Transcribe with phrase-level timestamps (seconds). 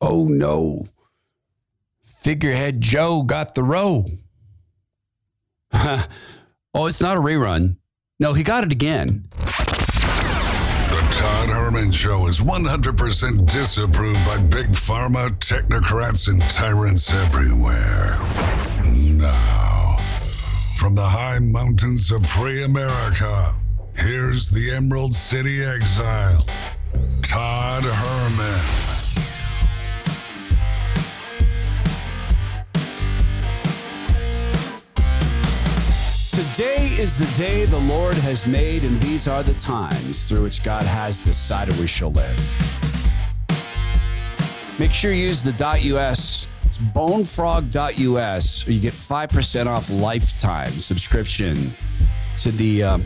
[0.00, 0.86] Oh no.
[2.04, 4.06] Figurehead Joe got the row.
[5.72, 6.06] oh,
[6.74, 7.76] it's not a rerun.
[8.18, 9.26] No, he got it again.
[9.30, 18.18] The Todd Herman Show is 100% disapproved by big pharma, technocrats, and tyrants everywhere.
[18.84, 19.96] Now,
[20.76, 23.54] from the high mountains of free America,
[23.94, 26.44] here's the Emerald City exile,
[27.22, 28.89] Todd Herman.
[36.40, 40.64] Today is the day the Lord has made, and these are the times through which
[40.64, 42.34] God has decided we shall live.
[44.78, 46.46] Make sure you use the .us.
[46.64, 51.74] It's bonefrog.us, or you get 5% off lifetime subscription
[52.38, 53.04] to the um,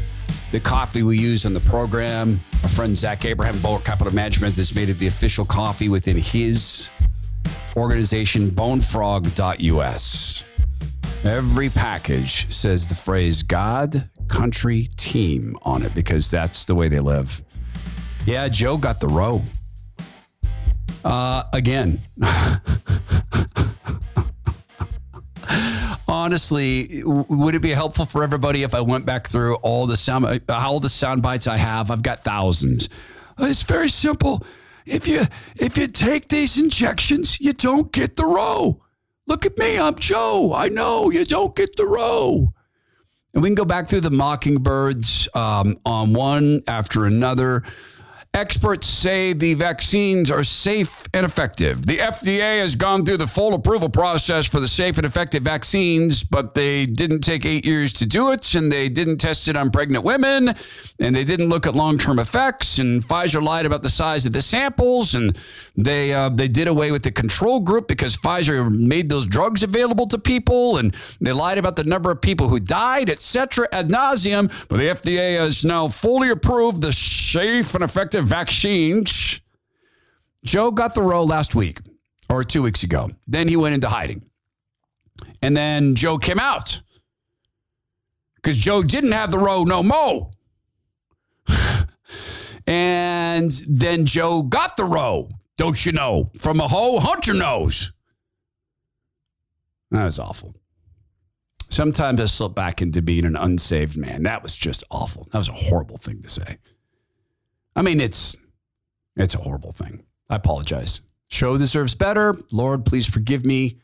[0.53, 2.41] the coffee we use on the program.
[2.63, 6.89] Our friend Zach Abraham, Bulwark Capital Management, has made it the official coffee within his
[7.77, 10.45] organization, bonefrog.us.
[11.25, 17.01] Every package says the phrase God, country, team on it because that's the way they
[17.01, 17.43] live.
[18.27, 19.43] Yeah, Joe got the row.
[21.03, 22.03] Uh, again.
[26.07, 30.27] Honestly, would it be helpful for everybody if I went back through all the sound,
[30.27, 31.91] uh, all the sound bites I have?
[31.91, 32.91] I've got thousands.
[33.39, 34.45] It's very simple.
[34.85, 35.23] If you
[35.57, 38.84] if you take these injections, you don't get the row.
[39.27, 40.53] Look at me, I'm Joe.
[40.55, 42.53] I know you don't get the row.
[43.33, 47.63] And we can go back through the mockingbirds um, on one after another.
[48.35, 51.87] Experts say the vaccines are safe and effective.
[51.87, 56.25] The FDA has gone through the full approval process for the safe and effective vaccines,
[56.25, 59.71] but they didn't take eight years to do it, and they didn't test it on
[59.71, 60.53] pregnant women,
[60.99, 62.79] and they didn't look at long term effects.
[62.79, 65.39] And Pfizer lied about the size of the samples, and
[65.77, 70.07] they uh, they did away with the control group because Pfizer made those drugs available
[70.09, 73.69] to people, and they lied about the number of people who died, etc.
[73.71, 74.53] ad nauseum.
[74.69, 79.41] But the FDA has now fully approved the safe and effective vaccines.
[80.45, 81.81] Joe got the row last week
[82.29, 83.11] or two weeks ago.
[83.27, 84.25] Then he went into hiding.
[85.43, 86.83] And then Joe came out
[88.37, 90.33] because Joe didn't have the row no mo.
[92.67, 97.93] and then Joe got the row, don't you know, from a hoe hunter nose.
[99.91, 100.55] That was awful.
[101.69, 104.25] Sometimes I slip back into being an unsaved man.
[104.25, 105.29] That was just awful.
[105.33, 106.59] That was a horrible thing to say.
[107.77, 108.37] I mean, it's
[109.17, 110.05] it's a horrible thing.
[110.29, 111.01] I apologize.
[111.29, 112.35] Show deserves better.
[112.53, 113.79] Lord, please forgive me.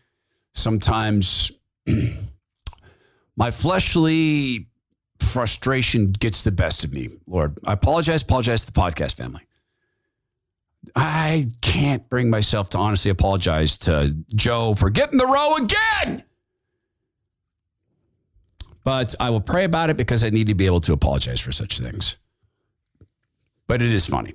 [0.53, 1.53] Sometimes
[3.37, 4.69] my fleshly
[5.21, 7.09] frustration gets the best of me.
[7.27, 8.23] Lord, I apologize.
[8.23, 9.43] Apologize to the podcast family.
[10.97, 16.25] I can't bring myself to honestly apologize to Joe for getting the row again.
[18.83, 21.53] But I will pray about it because I need to be able to apologize for
[21.53, 22.17] such things
[23.71, 24.35] but it is funny.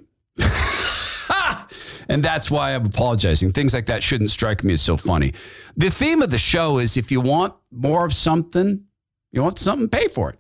[2.08, 3.52] and that's why I'm apologizing.
[3.52, 5.34] Things like that shouldn't strike me as so funny.
[5.76, 8.86] The theme of the show is if you want more of something,
[9.34, 10.38] you want something, pay for it.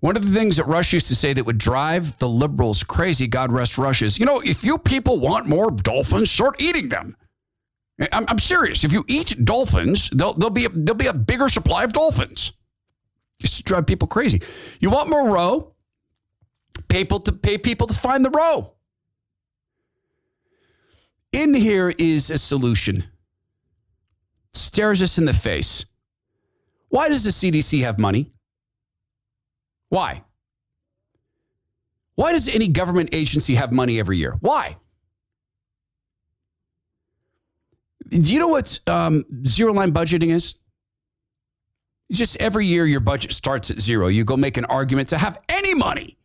[0.00, 3.26] One of the things that Rush used to say that would drive the liberals crazy,
[3.26, 7.14] God rest Rush, is you know, if you people want more dolphins, start eating them.
[8.10, 8.84] I'm, I'm serious.
[8.84, 12.54] If you eat dolphins, there'll, there'll, be a, there'll be a bigger supply of dolphins.
[13.38, 14.40] Just to drive people crazy.
[14.80, 15.74] You want more row?
[16.88, 18.74] People to pay people to find the row.
[21.32, 23.04] In here is a solution.
[24.54, 25.84] Stares us in the face.
[26.88, 28.32] Why does the CDC have money?
[29.90, 30.24] Why?
[32.14, 34.36] Why does any government agency have money every year?
[34.40, 34.76] Why?
[38.08, 40.56] Do you know what um, zero line budgeting is?
[42.10, 44.08] Just every year, your budget starts at zero.
[44.08, 46.17] You go make an argument to have any money.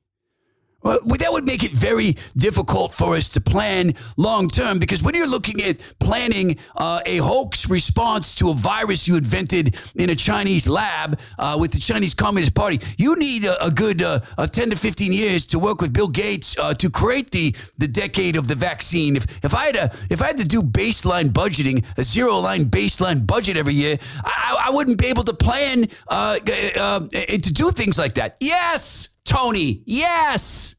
[0.83, 5.15] Well, that would make it very difficult for us to plan long term because when
[5.15, 10.15] you're looking at planning uh, a hoax response to a virus you invented in a
[10.15, 14.71] Chinese lab uh, with the Chinese Communist Party, you need a, a good uh, 10
[14.71, 18.49] to 15 years to work with Bill Gates uh, to create the, the decade of
[18.49, 19.15] the vaccine.
[19.15, 22.65] If, if, I had a, if I had to do baseline budgeting, a zero line
[22.65, 26.39] baseline budget every year, I, I wouldn't be able to plan uh,
[26.75, 28.35] uh, to do things like that.
[28.41, 29.12] Yes!
[29.25, 30.75] Tony, yes.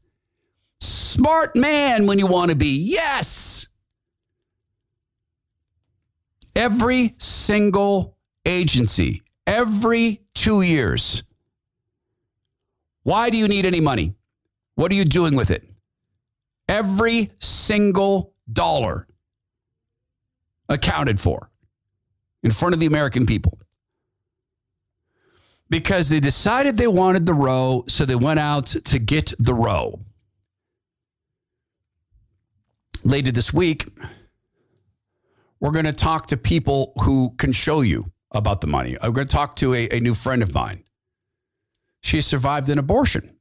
[0.79, 3.67] Smart man when you want to be, yes.
[6.55, 11.23] Every single agency, every two years.
[13.03, 14.15] Why do you need any money?
[14.75, 15.63] What are you doing with it?
[16.67, 19.07] Every single dollar
[20.69, 21.49] accounted for
[22.43, 23.59] in front of the American people
[25.69, 29.99] because they decided they wanted the row, so they went out to get the row.
[33.03, 33.87] Later this week,
[35.59, 38.97] we're going to talk to people who can show you about the money.
[39.01, 40.83] I'm going to talk to a, a new friend of mine.
[42.01, 43.37] She survived an abortion.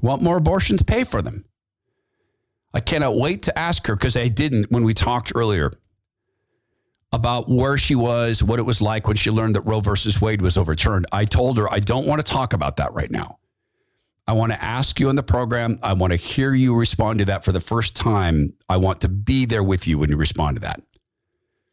[0.00, 0.82] Want more abortions?
[0.82, 1.44] Pay for them.
[2.74, 5.72] I cannot wait to ask her because I didn't when we talked earlier
[7.12, 10.42] about where she was, what it was like when she learned that Roe versus Wade
[10.42, 11.06] was overturned.
[11.12, 13.38] I told her I don't want to talk about that right now.
[14.26, 15.78] I want to ask you in the program.
[15.82, 18.52] I want to hear you respond to that for the first time.
[18.68, 20.82] I want to be there with you when you respond to that.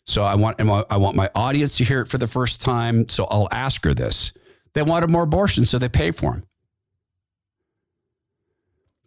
[0.05, 3.09] So I want I want my audience to hear it for the first time.
[3.09, 4.31] So I'll ask her this.
[4.73, 6.43] They wanted more abortions, so they pay for them.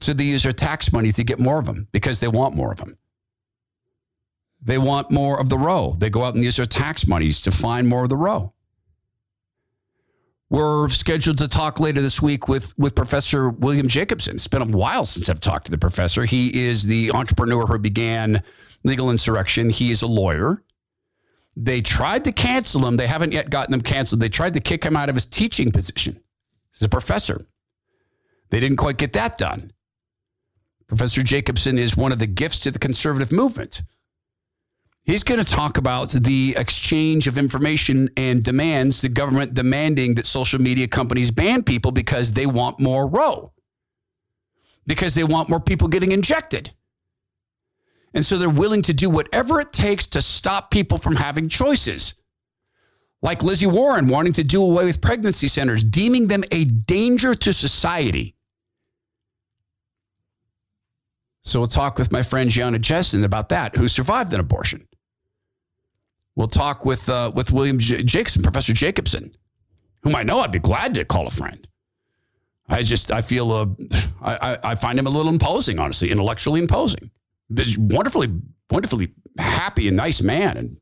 [0.00, 2.72] So they use their tax money to get more of them because they want more
[2.72, 2.98] of them.
[4.60, 5.94] They want more of the row.
[5.98, 8.52] They go out and use their tax monies to find more of the row.
[10.50, 14.36] We're scheduled to talk later this week with, with Professor William Jacobson.
[14.36, 16.24] It's been a while since I've talked to the professor.
[16.24, 18.42] He is the entrepreneur who began
[18.82, 19.68] legal insurrection.
[19.68, 20.62] He is a lawyer.
[21.54, 22.96] They tried to cancel him.
[22.96, 24.22] They haven't yet gotten him canceled.
[24.22, 26.18] They tried to kick him out of his teaching position
[26.76, 27.46] as a professor.
[28.50, 29.72] They didn't quite get that done.
[30.86, 33.82] Professor Jacobson is one of the gifts to the conservative movement.
[35.08, 40.26] He's going to talk about the exchange of information and demands, the government demanding that
[40.26, 43.54] social media companies ban people because they want more Roe,
[44.86, 46.74] because they want more people getting injected.
[48.12, 52.14] And so they're willing to do whatever it takes to stop people from having choices.
[53.22, 57.54] Like Lizzie Warren wanting to do away with pregnancy centers, deeming them a danger to
[57.54, 58.36] society.
[61.44, 64.86] So we'll talk with my friend Gianna Jessen about that, who survived an abortion.
[66.38, 69.34] We'll talk with uh, with William J- Jacobson, Professor Jacobson,
[70.04, 71.68] whom I know I'd be glad to call a friend.
[72.68, 73.66] I just I feel uh,
[74.22, 77.10] I, I find him a little imposing, honestly, intellectually imposing.
[77.52, 78.28] He's wonderfully
[78.70, 80.76] wonderfully happy and nice man, and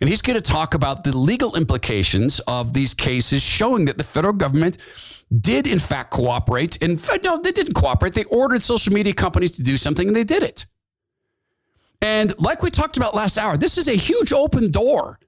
[0.00, 4.04] and he's going to talk about the legal implications of these cases, showing that the
[4.04, 4.78] federal government
[5.42, 6.82] did in fact cooperate.
[6.82, 8.14] And no, they didn't cooperate.
[8.14, 10.64] They ordered social media companies to do something, and they did it.
[12.00, 15.18] And like we talked about last hour, this is a huge open door.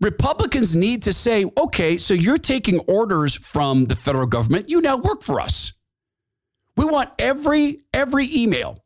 [0.00, 4.68] Republicans need to say, okay, so you're taking orders from the federal government.
[4.68, 5.74] You now work for us.
[6.76, 8.82] We want every every email,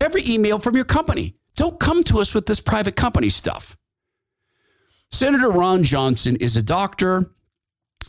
[0.00, 1.36] every email from your company.
[1.56, 3.76] Don't come to us with this private company stuff.
[5.10, 7.30] Senator Ron Johnson is a doctor.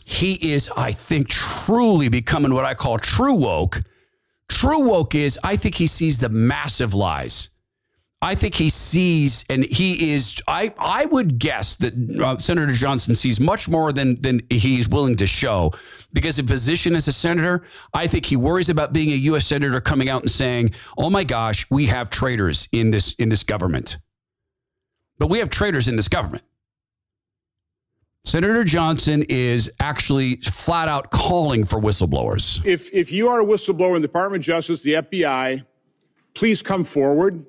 [0.04, 3.82] He is, I think, truly becoming what I call true woke.
[4.48, 7.50] True woke is, I think he sees the massive lies
[8.22, 10.40] I think he sees, and he is.
[10.48, 15.16] I I would guess that uh, Senator Johnson sees much more than than he's willing
[15.16, 15.72] to show,
[16.14, 19.46] because in position as a senator, I think he worries about being a U.S.
[19.46, 23.42] senator coming out and saying, "Oh my gosh, we have traitors in this in this
[23.42, 23.98] government,"
[25.18, 26.42] but we have traitors in this government.
[28.24, 32.64] Senator Johnson is actually flat out calling for whistleblowers.
[32.64, 35.66] If if you are a whistleblower in the Department of Justice, the FBI,
[36.32, 37.44] please come forward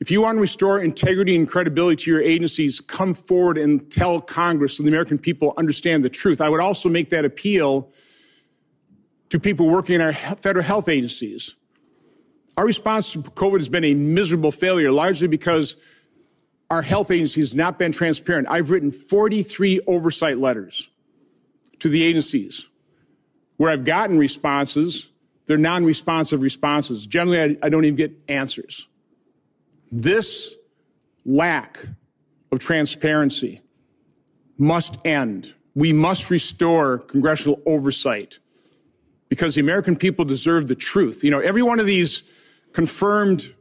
[0.00, 4.20] if you want to restore integrity and credibility to your agencies, come forward and tell
[4.20, 6.40] Congress so the American people understand the truth.
[6.40, 7.92] I would also make that appeal
[9.28, 11.54] to people working in our federal health agencies.
[12.56, 15.76] Our response to COVID has been a miserable failure, largely because
[16.70, 18.48] our health agency has not been transparent.
[18.48, 20.88] I've written 43 oversight letters
[21.80, 22.68] to the agencies
[23.58, 25.10] where I've gotten responses.
[25.44, 27.06] They're non responsive responses.
[27.06, 28.88] Generally, I, I don't even get answers.
[29.90, 30.54] This
[31.24, 31.78] lack
[32.52, 33.60] of transparency
[34.58, 35.54] must end.
[35.74, 38.38] We must restore congressional oversight
[39.28, 41.24] because the American people deserve the truth.
[41.24, 42.22] You know, every one of these
[42.72, 43.54] confirmed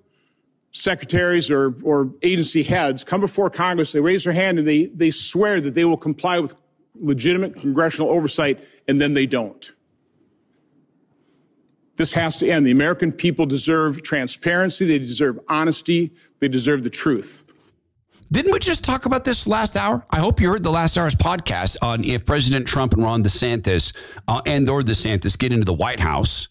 [0.72, 5.12] secretaries or, or agency heads come before Congress, they raise their hand and they, they
[5.12, 6.56] swear that they will comply with
[6.96, 9.72] legitimate congressional oversight, and then they don't.
[12.00, 12.66] This has to end.
[12.66, 14.86] The American people deserve transparency.
[14.86, 16.14] They deserve honesty.
[16.40, 17.44] They deserve the truth.
[18.32, 20.06] Didn't we just talk about this last hour?
[20.10, 23.94] I hope you heard the last hour's podcast on if President Trump and Ron DeSantis
[24.30, 26.48] uh, and or DeSantis get into the White House,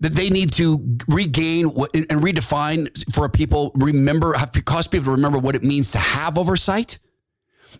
[0.00, 4.32] that they need to regain and redefine for people remember
[4.64, 6.98] cause people to remember what it means to have oversight.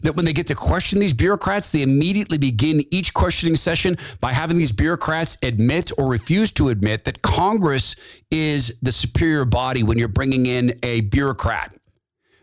[0.03, 4.33] That when they get to question these bureaucrats, they immediately begin each questioning session by
[4.33, 7.97] having these bureaucrats admit or refuse to admit that Congress
[8.31, 11.75] is the superior body when you're bringing in a bureaucrat.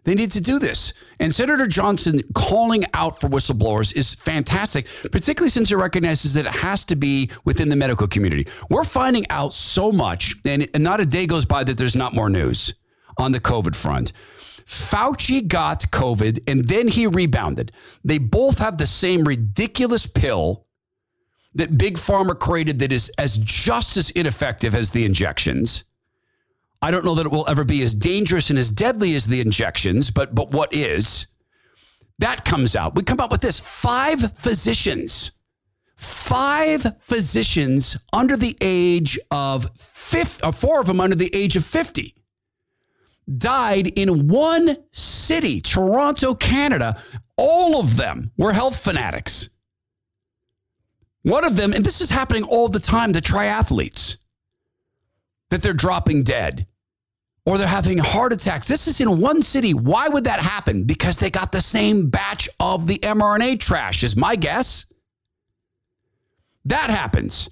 [0.05, 0.93] They need to do this.
[1.19, 6.51] And Senator Johnson calling out for whistleblowers is fantastic, particularly since he recognizes that it
[6.51, 8.47] has to be within the medical community.
[8.69, 12.29] We're finding out so much, and not a day goes by that there's not more
[12.29, 12.73] news
[13.17, 14.12] on the COVID front.
[14.65, 17.72] Fauci got COVID and then he rebounded.
[18.03, 20.65] They both have the same ridiculous pill
[21.55, 25.84] that Big Pharma created that is as just as ineffective as the injections.
[26.82, 29.39] I don't know that it will ever be as dangerous and as deadly as the
[29.39, 31.27] injections, but but what is?
[32.20, 32.96] That comes out.
[32.96, 35.32] We come out with this five physicians,
[35.96, 41.65] five physicians under the age of 50, uh, four of them under the age of
[41.65, 42.15] 50
[43.37, 47.01] died in one city, Toronto, Canada.
[47.37, 49.49] All of them were health fanatics.
[51.23, 54.17] One of them, and this is happening all the time to triathletes,
[55.49, 56.67] that they're dropping dead
[57.45, 58.67] or they're having heart attacks.
[58.67, 59.73] This is in one city.
[59.73, 60.83] Why would that happen?
[60.83, 64.85] Because they got the same batch of the mRNA trash, is my guess.
[66.65, 67.49] That happens.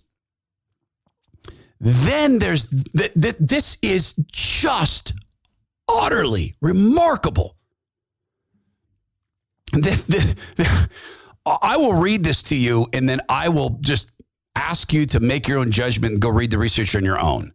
[1.79, 5.13] Then there's th- th- this is just
[5.91, 7.55] utterly remarkable.
[9.73, 10.89] The, the, the,
[11.45, 14.11] I will read this to you and then I will just
[14.55, 17.53] ask you to make your own judgment and go read the research on your own.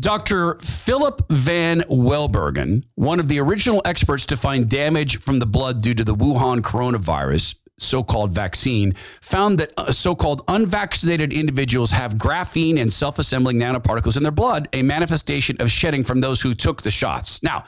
[0.00, 0.58] Dr.
[0.60, 5.94] Philip Van Welbergen, one of the original experts to find damage from the blood due
[5.94, 12.14] to the Wuhan coronavirus, so called vaccine found that uh, so called unvaccinated individuals have
[12.14, 16.54] graphene and self assembling nanoparticles in their blood, a manifestation of shedding from those who
[16.54, 17.42] took the shots.
[17.42, 17.64] Now,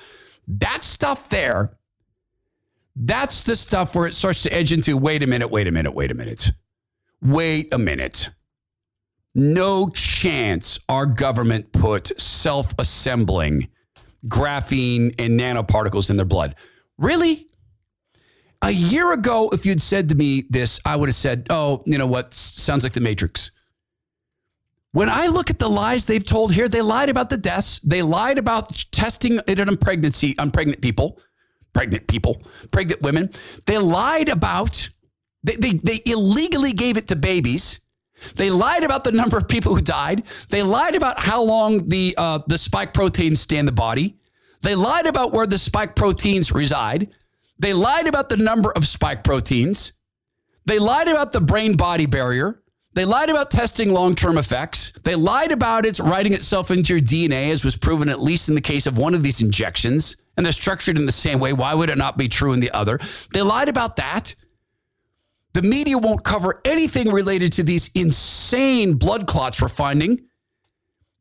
[0.48, 1.76] that stuff there,
[2.94, 5.92] that's the stuff where it starts to edge into wait a minute, wait a minute,
[5.92, 6.52] wait a minute.
[7.22, 8.30] Wait a minute.
[9.34, 13.68] No chance our government put self assembling
[14.28, 16.54] graphene and nanoparticles in their blood.
[16.98, 17.46] Really?
[18.62, 21.98] A year ago, if you'd said to me this, I would have said, oh, you
[21.98, 22.32] know what?
[22.32, 23.50] Sounds like the Matrix.
[24.92, 27.80] When I look at the lies they've told here, they lied about the deaths.
[27.80, 31.20] They lied about testing it on pregnancy on pregnant people,
[31.74, 33.30] pregnant people, pregnant women.
[33.66, 34.88] They lied about,
[35.44, 37.80] they, they, they illegally gave it to babies.
[38.36, 40.22] They lied about the number of people who died.
[40.48, 44.16] They lied about how long the, uh, the spike proteins stay in the body.
[44.62, 47.14] They lied about where the spike proteins reside.
[47.58, 49.92] They lied about the number of spike proteins.
[50.66, 52.62] They lied about the brain body barrier.
[52.94, 54.92] They lied about testing long term effects.
[55.04, 58.54] They lied about its writing itself into your DNA, as was proven at least in
[58.54, 60.16] the case of one of these injections.
[60.36, 61.52] And they're structured in the same way.
[61.52, 62.98] Why would it not be true in the other?
[63.32, 64.34] They lied about that.
[65.52, 70.26] The media won't cover anything related to these insane blood clots we're finding.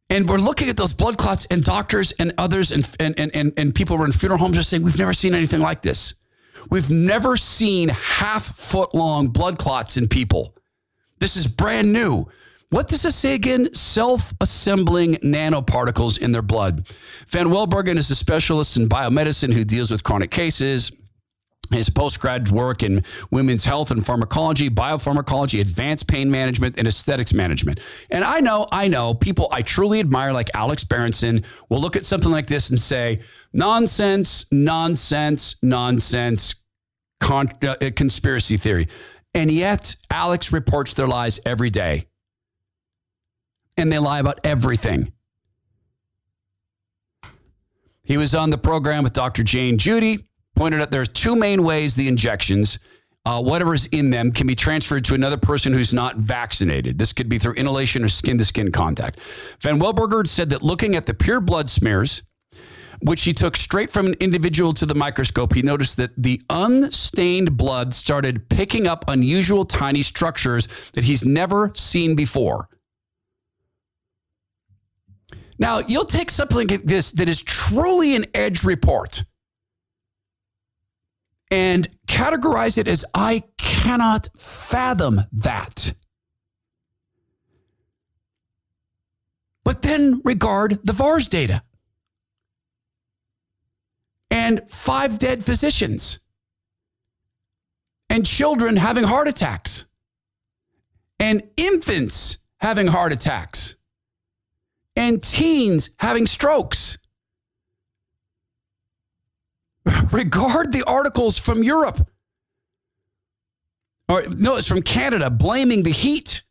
[0.10, 3.74] And we're looking at those blood clots, and doctors and others and, and, and, and
[3.74, 6.14] people who are in funeral homes are saying, We've never seen anything like this.
[6.70, 10.56] We've never seen half foot long blood clots in people.
[11.20, 12.28] This is brand new.
[12.70, 13.74] What does it say again?
[13.74, 16.88] Self assembling nanoparticles in their blood.
[17.28, 20.92] Van Welbergen is a specialist in biomedicine who deals with chronic cases.
[21.72, 27.80] His postgrad work in women's health and pharmacology, biopharmacology, advanced pain management, and aesthetics management.
[28.12, 32.06] And I know, I know people I truly admire, like Alex Berenson, will look at
[32.06, 33.22] something like this and say,
[33.56, 36.56] nonsense, nonsense, nonsense,
[37.22, 38.88] con- uh, conspiracy theory.
[39.34, 42.08] And yet, Alex reports their lies every day.
[43.78, 45.12] And they lie about everything.
[48.04, 49.44] He was on the program with Dr.
[49.44, 52.78] Jane Ruby, pointed out there's two main ways the injections,
[53.26, 53.42] uh,
[53.74, 57.00] is in them, can be transferred to another person who's not vaccinated.
[57.00, 59.20] This could be through inhalation or skin to skin contact.
[59.62, 62.22] Van Welbergen said that looking at the pure blood smears,
[63.02, 67.58] which he took straight from an individual to the microscope, he noticed that the unstained
[67.58, 72.70] blood started picking up unusual tiny structures that he's never seen before.
[75.58, 79.24] Now, you'll take something like this that is truly an edge report
[81.50, 85.94] and categorize it as I cannot fathom that.
[89.64, 91.64] But then regard the VAERS data
[94.32, 96.20] and five dead physicians
[98.10, 99.86] and children having heart attacks
[101.20, 103.76] and infants having heart attacks
[104.96, 106.98] and teens having strokes.
[110.12, 112.10] Regard the articles from Europe.
[114.08, 116.44] Or no, it's from Canada blaming the heat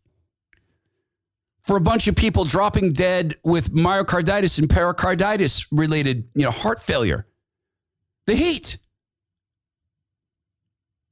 [1.62, 6.82] for a bunch of people dropping dead with myocarditis and pericarditis related, you know, heart
[6.82, 7.26] failure.
[8.26, 8.78] The heat.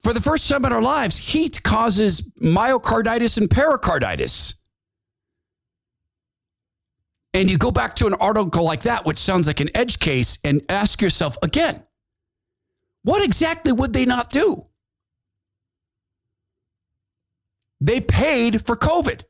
[0.01, 4.55] For the first time in our lives, heat causes myocarditis and pericarditis.
[7.35, 10.39] And you go back to an article like that, which sounds like an edge case,
[10.45, 11.83] and ask yourself again,
[13.05, 14.67] what exactly would they not do?
[17.81, 19.23] They paid for COVID.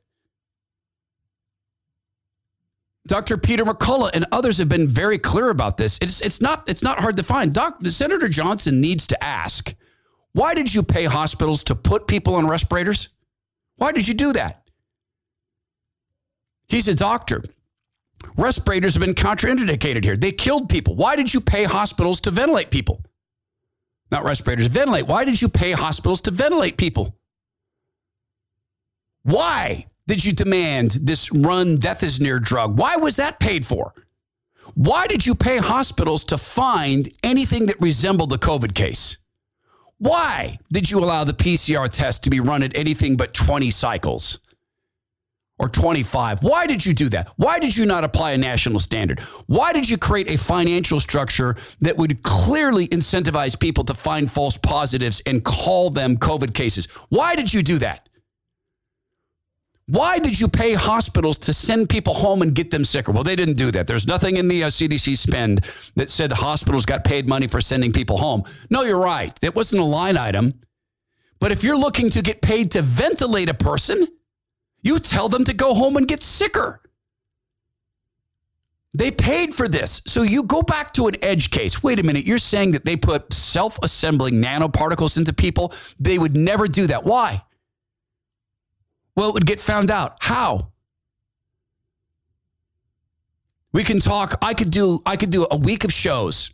[3.12, 3.36] Dr.
[3.36, 5.98] Peter McCullough and others have been very clear about this.
[6.00, 7.52] It's, it's, not, it's not hard to find.
[7.52, 9.74] Doc, Senator Johnson needs to ask
[10.32, 13.10] why did you pay hospitals to put people on respirators?
[13.76, 14.66] Why did you do that?
[16.68, 17.44] He's a doctor.
[18.38, 20.16] Respirators have been contraindicated here.
[20.16, 20.96] They killed people.
[20.96, 23.04] Why did you pay hospitals to ventilate people?
[24.10, 25.06] Not respirators, ventilate.
[25.06, 27.14] Why did you pay hospitals to ventilate people?
[29.22, 32.78] Why did you demand this remdesivir drug?
[32.78, 33.92] Why was that paid for?
[34.74, 39.18] Why did you pay hospitals to find anything that resembled the COVID case?
[39.98, 44.40] Why did you allow the PCR test to be run at anything but 20 cycles
[45.58, 46.42] or 25?
[46.42, 47.28] Why did you do that?
[47.36, 49.20] Why did you not apply a national standard?
[49.46, 54.56] Why did you create a financial structure that would clearly incentivize people to find false
[54.56, 56.86] positives and call them COVID cases?
[57.10, 58.08] Why did you do that?
[59.92, 63.12] Why did you pay hospitals to send people home and get them sicker?
[63.12, 63.86] Well, they didn't do that.
[63.86, 67.60] There's nothing in the uh, CDC spend that said the hospitals got paid money for
[67.60, 68.44] sending people home.
[68.70, 69.30] No, you're right.
[69.42, 70.54] It wasn't a line item.
[71.40, 74.06] But if you're looking to get paid to ventilate a person,
[74.80, 76.80] you tell them to go home and get sicker.
[78.94, 80.00] They paid for this.
[80.06, 81.82] So you go back to an edge case.
[81.82, 82.24] Wait a minute.
[82.24, 85.74] You're saying that they put self assembling nanoparticles into people?
[86.00, 87.04] They would never do that.
[87.04, 87.42] Why?
[89.16, 90.16] Well, it would get found out.
[90.20, 90.72] How?
[93.72, 94.38] We can talk.
[94.42, 95.00] I could do.
[95.06, 96.50] I could do a week of shows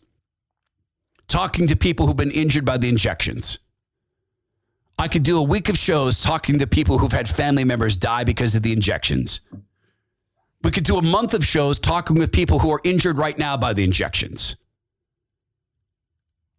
[1.27, 3.59] talking to people who've been injured by the injections.
[4.99, 8.25] I could do a week of shows talking to people who've had family members die
[8.25, 9.43] because of the injections.
[10.63, 13.57] We could do a month of shows talking with people who are injured right now
[13.57, 14.57] by the injections.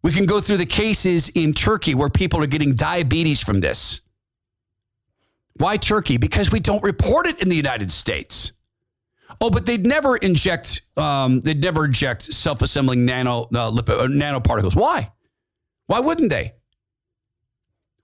[0.02, 4.00] We can go through the cases in Turkey where people are getting diabetes from this.
[5.60, 6.16] Why Turkey?
[6.16, 8.52] Because we don't report it in the United States.
[9.42, 10.82] Oh, but they'd never inject.
[10.96, 14.74] Um, they'd never inject self-assembling nano uh, lipid, uh, nanoparticles.
[14.74, 15.12] Why?
[15.86, 16.52] Why wouldn't they?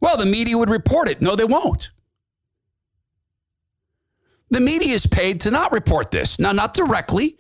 [0.01, 1.23] Well, the media would report it.
[1.23, 1.93] No, they won't.
[4.51, 6.39] The media is paid to not report this.
[6.39, 7.39] Now, not directly,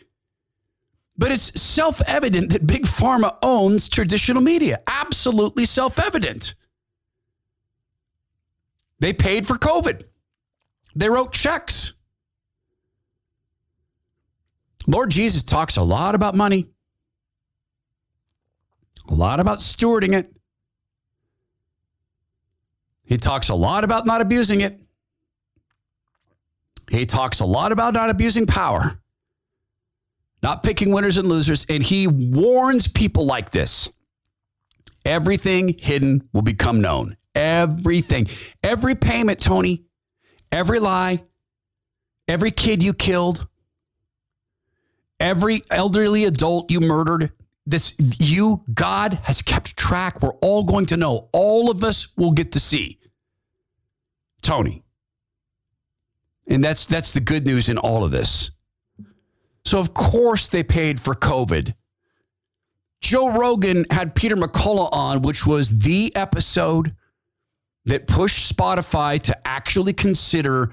[1.18, 4.80] but it's self-evident that big pharma owns traditional media.
[4.86, 6.54] Absolutely self-evident.
[8.98, 10.04] They paid for COVID.
[10.94, 11.94] They wrote checks.
[14.86, 16.68] Lord Jesus talks a lot about money,
[19.08, 20.32] a lot about stewarding it.
[23.04, 24.80] He talks a lot about not abusing it.
[26.90, 29.00] He talks a lot about not abusing power,
[30.42, 31.66] not picking winners and losers.
[31.68, 33.88] And he warns people like this
[35.04, 37.16] everything hidden will become known.
[37.36, 38.28] Everything.
[38.64, 39.84] Every payment, Tony,
[40.50, 41.22] every lie,
[42.26, 43.46] every kid you killed,
[45.20, 47.30] every elderly adult you murdered,
[47.66, 50.22] this you God has kept track.
[50.22, 51.28] We're all going to know.
[51.32, 52.98] All of us will get to see.
[54.40, 54.82] Tony.
[56.48, 58.50] And that's that's the good news in all of this.
[59.66, 61.74] So of course they paid for COVID.
[63.02, 66.94] Joe Rogan had Peter McCullough on, which was the episode
[67.86, 70.72] that push Spotify to actually consider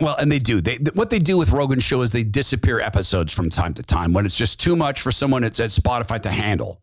[0.00, 0.60] well, and they do.
[0.60, 4.12] They what they do with Rogan's show is they disappear episodes from time to time
[4.12, 6.82] when it's just too much for someone at Spotify to handle.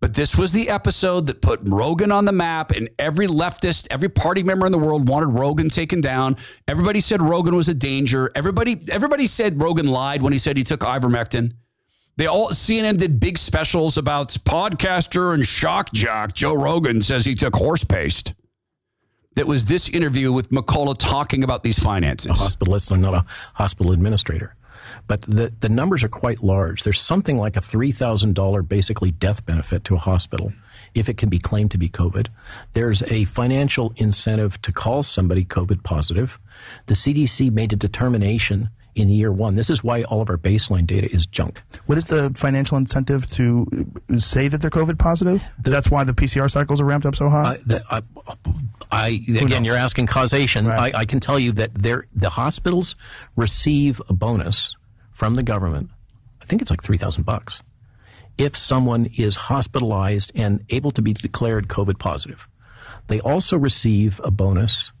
[0.00, 4.08] But this was the episode that put Rogan on the map, and every leftist, every
[4.08, 6.36] party member in the world wanted Rogan taken down.
[6.66, 8.30] Everybody said Rogan was a danger.
[8.34, 11.52] Everybody, everybody said Rogan lied when he said he took ivermectin.
[12.20, 17.34] They all CNN did big specials about podcaster and shock jock Joe Rogan says he
[17.34, 18.34] took horse paste.
[19.36, 22.30] That was this interview with McCullough talking about these finances.
[22.30, 24.54] A hospitalist, I'm not a hospital administrator.
[25.06, 26.82] But the, the numbers are quite large.
[26.82, 30.52] There's something like a $3,000 basically death benefit to a hospital
[30.94, 32.26] if it can be claimed to be COVID.
[32.74, 36.38] There's a financial incentive to call somebody COVID positive.
[36.84, 38.68] The CDC made a determination
[39.00, 39.56] in year one.
[39.56, 41.62] This is why all of our baseline data is junk.
[41.86, 43.66] What is the financial incentive to
[44.18, 45.42] say that they're COVID positive?
[45.62, 47.42] That's why the PCR cycles are ramped up so high.
[47.42, 48.02] Uh, the, I,
[48.92, 49.08] I,
[49.40, 50.66] again, you're asking causation.
[50.66, 50.94] Right.
[50.94, 52.96] I, I can tell you that the hospitals
[53.36, 54.76] receive a bonus
[55.12, 55.90] from the government.
[56.40, 57.62] I think it's like three thousand bucks
[58.40, 62.48] if someone is hospitalized and able to be declared COVID positive.
[63.08, 64.92] They also receive a bonus.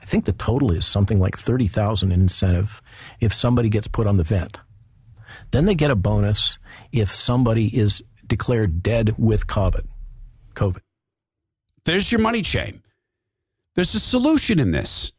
[0.00, 2.80] I think the total is something like 30,000 in incentive
[3.20, 4.58] if somebody gets put on the vent.
[5.50, 6.58] Then they get a bonus
[6.92, 9.86] if somebody is declared dead with COVID.
[10.54, 10.80] COVID.
[11.84, 12.82] There's your money chain.
[13.74, 15.12] There's a solution in this.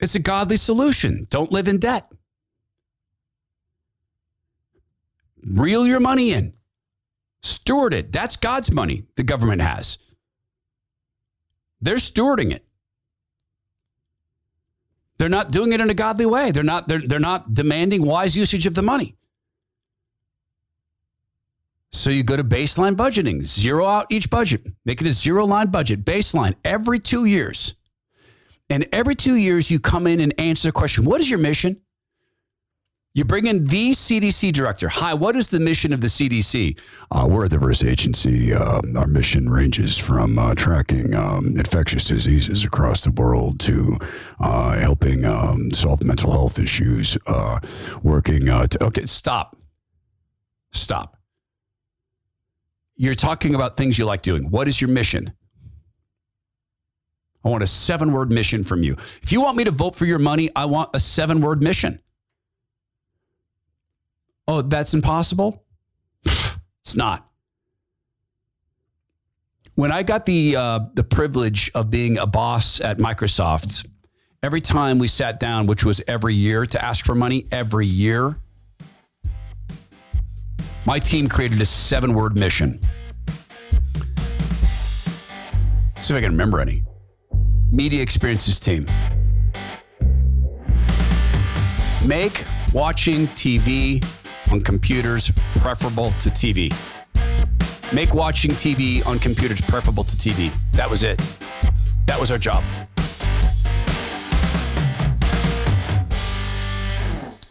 [0.00, 1.24] It's a godly solution.
[1.30, 2.10] Don't live in debt.
[5.46, 6.54] Reel your money in.
[7.42, 8.10] Steward it.
[8.10, 9.98] That's God's money the government has.
[11.80, 12.63] They're stewarding it.
[15.18, 16.50] They're not doing it in a godly way.
[16.50, 19.16] They're not, they're, they're not demanding wise usage of the money.
[21.92, 25.68] So you go to baseline budgeting, zero out each budget, make it a zero line
[25.68, 27.76] budget, baseline every two years.
[28.68, 31.80] And every two years, you come in and answer the question What is your mission?
[33.16, 34.88] You bring in the CDC director.
[34.88, 36.76] Hi, what is the mission of the CDC?
[37.12, 38.52] Uh, we're a diverse agency.
[38.52, 43.98] Uh, our mission ranges from uh, tracking um, infectious diseases across the world to
[44.40, 47.16] uh, helping um, solve mental health issues.
[47.28, 47.60] Uh,
[48.02, 48.48] working.
[48.48, 49.56] Uh, to, okay, stop.
[50.72, 51.16] Stop.
[52.96, 54.50] You're talking about things you like doing.
[54.50, 55.32] What is your mission?
[57.44, 58.94] I want a seven word mission from you.
[59.22, 62.00] If you want me to vote for your money, I want a seven word mission.
[64.46, 65.64] Oh, that's impossible?
[66.24, 67.28] it's not.
[69.74, 73.86] When I got the uh, the privilege of being a boss at Microsoft,
[74.42, 78.38] every time we sat down, which was every year to ask for money, every year,
[80.86, 82.78] my team created a seven word mission.
[85.98, 86.84] See if I can remember any.
[87.72, 88.88] Media experiences team.
[92.06, 94.04] Make watching TV
[94.54, 96.72] on computers preferable to TV.
[97.92, 100.54] Make watching TV on computers preferable to TV.
[100.72, 101.20] That was it.
[102.06, 102.62] That was our job.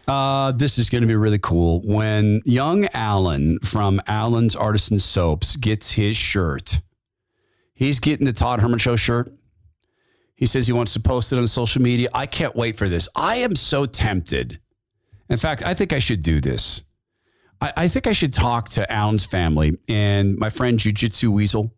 [0.07, 1.81] Uh, this is going to be really cool.
[1.83, 6.79] When young Alan from Alan's Artisan Soaps gets his shirt,
[7.73, 9.33] he's getting the Todd Herman Show shirt.
[10.35, 12.09] He says he wants to post it on social media.
[12.13, 13.09] I can't wait for this.
[13.13, 14.59] I am so tempted.
[15.29, 16.83] In fact, I think I should do this.
[17.63, 21.73] I, I think I should talk to Alan's family and my friend Jiu Jitsu Weasel.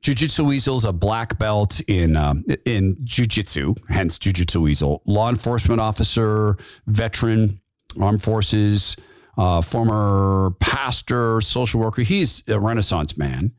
[0.00, 4.62] Jiu Jitsu Weasel is a black belt in um, in Jiu Jitsu, hence Jiu Jitsu
[4.62, 5.02] Weasel.
[5.06, 7.60] Law enforcement officer, veteran,
[8.00, 8.96] armed forces,
[9.36, 12.02] uh, former pastor, social worker.
[12.02, 13.52] He's a Renaissance man.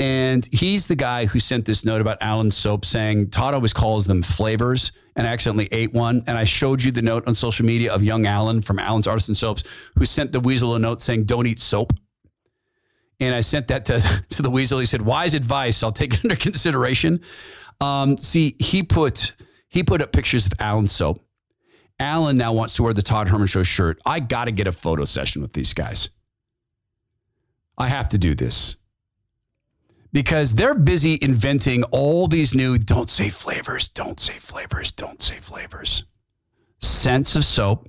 [0.00, 4.06] And he's the guy who sent this note about Alan's soap saying Todd always calls
[4.06, 6.24] them flavors and I accidentally ate one.
[6.26, 9.34] And I showed you the note on social media of young Alan from Alan's Artisan
[9.34, 9.62] Soaps
[9.98, 11.92] who sent the weasel a note saying, don't eat soap.
[13.20, 14.78] And I sent that to, to the weasel.
[14.78, 15.82] He said, wise advice.
[15.82, 17.20] I'll take it under consideration.
[17.82, 19.36] Um, see, he put
[19.68, 21.22] he put up pictures of Alan's soap.
[21.98, 24.00] Alan now wants to wear the Todd Herman Show shirt.
[24.06, 26.08] I got to get a photo session with these guys.
[27.76, 28.76] I have to do this
[30.12, 35.36] because they're busy inventing all these new don't say flavors, don't say flavors, don't say
[35.36, 36.04] flavors.
[36.80, 37.88] Scents of soap.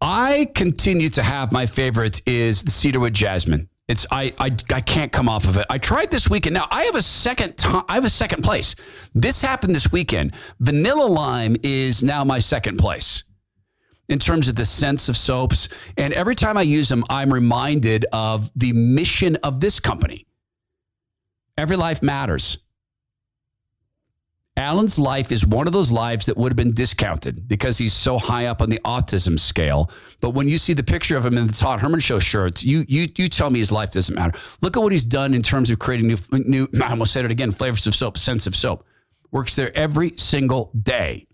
[0.00, 3.68] I continue to have my favorite is the cedarwood jasmine.
[3.88, 5.66] It's I, I I can't come off of it.
[5.70, 6.54] I tried this weekend.
[6.54, 7.84] Now I have a second time.
[7.88, 8.76] I have a second place.
[9.14, 10.34] This happened this weekend.
[10.60, 13.24] Vanilla lime is now my second place
[14.08, 15.68] in terms of the sense of soaps.
[15.96, 20.26] And every time I use them, I'm reminded of the mission of this company.
[21.56, 22.58] Every life matters.
[24.58, 28.18] Alan's life is one of those lives that would have been discounted because he's so
[28.18, 29.88] high up on the autism scale.
[30.20, 32.84] But when you see the picture of him in the Todd Herman Show shirts, you
[32.88, 34.36] you you tell me his life doesn't matter.
[34.60, 36.66] Look at what he's done in terms of creating new new.
[36.82, 37.52] I almost said it again.
[37.52, 38.84] Flavors of soap, sense of soap.
[39.30, 41.27] Works there every single day.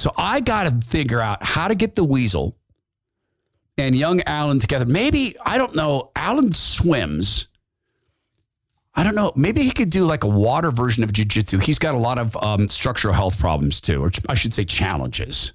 [0.00, 2.56] So I got to figure out how to get the weasel
[3.76, 4.86] and young Alan together.
[4.86, 7.48] Maybe, I don't know, Alan swims.
[8.94, 9.30] I don't know.
[9.36, 11.58] Maybe he could do like a water version of jiu-jitsu.
[11.58, 15.52] He's got a lot of um, structural health problems too, or I should say challenges.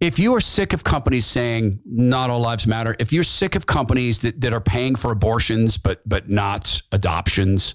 [0.00, 3.66] If you are sick of companies saying not all lives matter, if you're sick of
[3.66, 7.74] companies that, that are paying for abortions but but not adoptions,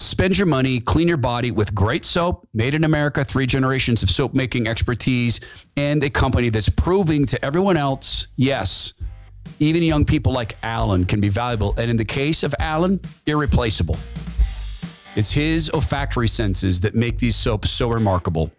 [0.00, 4.08] Spend your money, clean your body with great soap, made in America, three generations of
[4.08, 5.40] soap making expertise,
[5.76, 8.94] and a company that's proving to everyone else yes,
[9.58, 11.74] even young people like Alan can be valuable.
[11.76, 13.98] And in the case of Alan, irreplaceable.
[15.16, 18.50] It's his olfactory senses that make these soaps so remarkable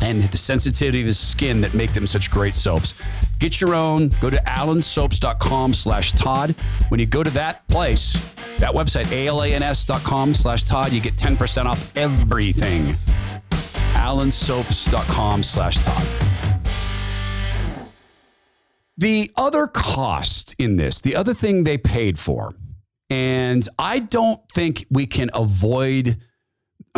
[0.00, 2.94] and the sensitivity of his skin that make them such great soaps.
[3.38, 4.08] Get your own.
[4.20, 6.54] Go to alansoaps.com slash Todd.
[6.88, 8.14] When you go to that place,
[8.58, 12.94] that website, alans.com slash Todd, you get 10% off everything.
[13.94, 16.06] alansoaps.com slash Todd.
[18.96, 22.54] The other cost in this, the other thing they paid for,
[23.08, 26.18] and I don't think we can avoid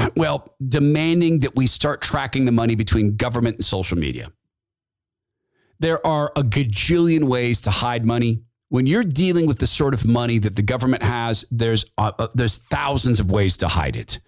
[0.17, 4.33] well, demanding that we start tracking the money between government and social media.
[5.79, 8.43] There are a gajillion ways to hide money.
[8.69, 12.29] When you're dealing with the sort of money that the government has, there's uh, uh
[12.35, 14.21] there's thousands of ways to hide it.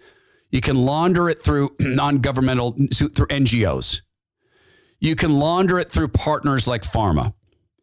[0.51, 4.01] You can launder it through non-governmental through NGOs.
[4.99, 7.33] You can launder it through partners like pharma.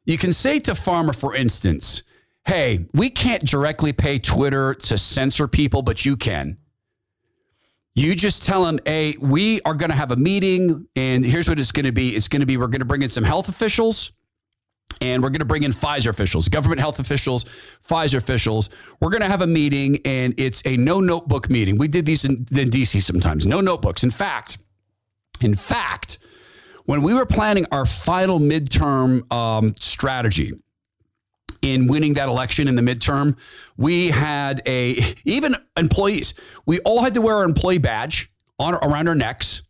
[0.05, 2.03] You can say to pharma, for instance,
[2.44, 6.59] "Hey, we can't directly pay Twitter to censor people, but you can."
[7.94, 11.59] You just tell them, hey, we are going to have a meeting, and here's what
[11.59, 12.11] it's going to be.
[12.11, 14.12] It's going to be we're going to bring in some health officials,
[15.00, 18.70] and we're going to bring in Pfizer officials, government health officials, Pfizer officials.
[19.00, 21.79] We're going to have a meeting, and it's a no notebook meeting.
[21.79, 24.05] We did these in, in DC sometimes, no notebooks.
[24.05, 24.59] In fact,
[25.42, 26.18] in fact,
[26.85, 30.53] when we were planning our final midterm um, strategy,
[31.62, 33.36] in winning that election in the midterm,
[33.76, 36.34] we had a even employees.
[36.66, 39.62] We all had to wear our employee badge on around our necks.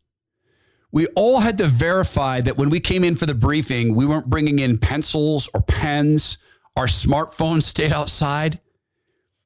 [0.92, 4.29] We all had to verify that when we came in for the briefing, we weren't
[4.29, 6.38] bringing in pencils or pens.
[6.76, 8.61] Our smartphones stayed outside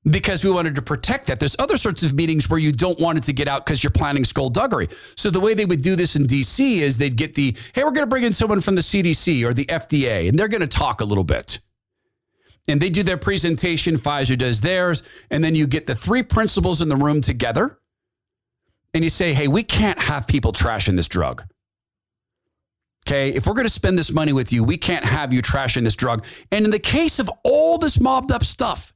[0.05, 1.41] because we wanted to protect that.
[1.41, 3.91] There's other sorts of meetings where you don't want it to get out because you're
[3.91, 4.89] planning skullduggery.
[5.17, 7.91] So the way they would do this in DC is they'd get the, hey, we're
[7.91, 10.67] going to bring in someone from the CDC or the FDA, and they're going to
[10.67, 11.61] talk a little bit
[12.67, 16.81] and they do their presentation, Pfizer does theirs, and then you get the three principals
[16.81, 17.79] in the room together
[18.95, 21.43] and you say, hey, we can't have people trashing this drug.
[23.07, 25.85] Okay, if we're going to spend this money with you, we can't have you trashing
[25.85, 26.25] this drug.
[26.51, 28.95] And in the case of all this mobbed up stuff,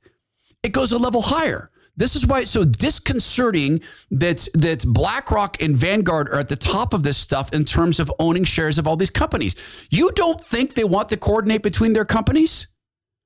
[0.63, 1.71] it goes a level higher.
[1.99, 3.81] This is why it's so disconcerting
[4.13, 8.11] that that BlackRock and Vanguard are at the top of this stuff in terms of
[8.21, 9.89] owning shares of all these companies.
[9.91, 12.69] You don't think they want to coordinate between their companies?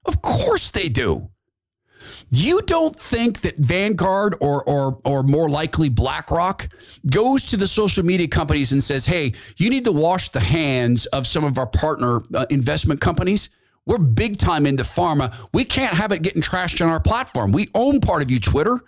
[0.04, 1.28] Of course they do.
[2.30, 6.68] You don't think that Vanguard or, or, or more likely BlackRock
[7.10, 11.06] goes to the social media companies and says, hey, you need to wash the hands
[11.06, 13.50] of some of our partner uh, investment companies?
[13.84, 15.34] We're big time into pharma.
[15.52, 17.52] We can't have it getting trashed on our platform.
[17.52, 18.80] We own part of you, Twitter.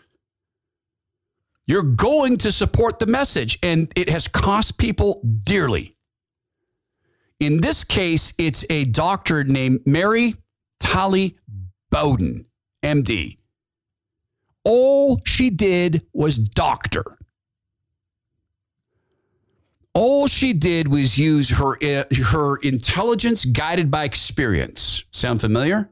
[1.66, 5.96] You're going to support the message, and it has cost people dearly.
[7.40, 10.37] In this case, it's a doctor named Mary
[10.84, 11.36] Talley
[11.90, 12.44] Bowden,
[12.82, 13.38] MD.
[14.64, 17.04] All she did was doctor.
[19.94, 25.04] All she did was use her, uh, her intelligence guided by experience.
[25.10, 25.88] Sound familiar?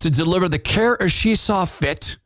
[0.00, 2.16] To deliver the care as she saw fit.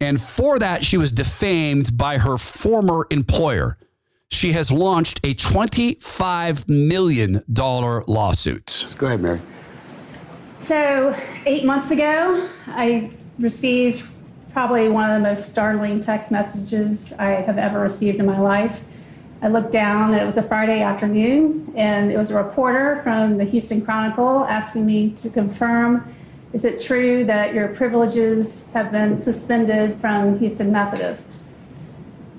[0.00, 3.78] And for that, she was defamed by her former employer.
[4.28, 8.94] She has launched a $25 million lawsuit.
[8.98, 9.40] Go ahead, Mary.
[10.66, 14.04] So, eight months ago, I received
[14.52, 18.82] probably one of the most startling text messages I have ever received in my life.
[19.42, 23.38] I looked down and it was a Friday afternoon, and it was a reporter from
[23.38, 26.12] the Houston Chronicle asking me to confirm
[26.52, 31.42] is it true that your privileges have been suspended from Houston Methodist?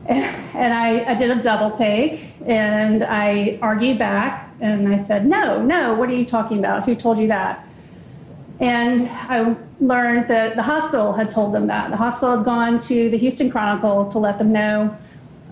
[0.57, 5.61] And I, I did a double take and I argued back and I said, No,
[5.61, 6.83] no, what are you talking about?
[6.85, 7.66] Who told you that?
[8.59, 11.91] And I learned that the hospital had told them that.
[11.91, 14.97] The hospital had gone to the Houston Chronicle to let them know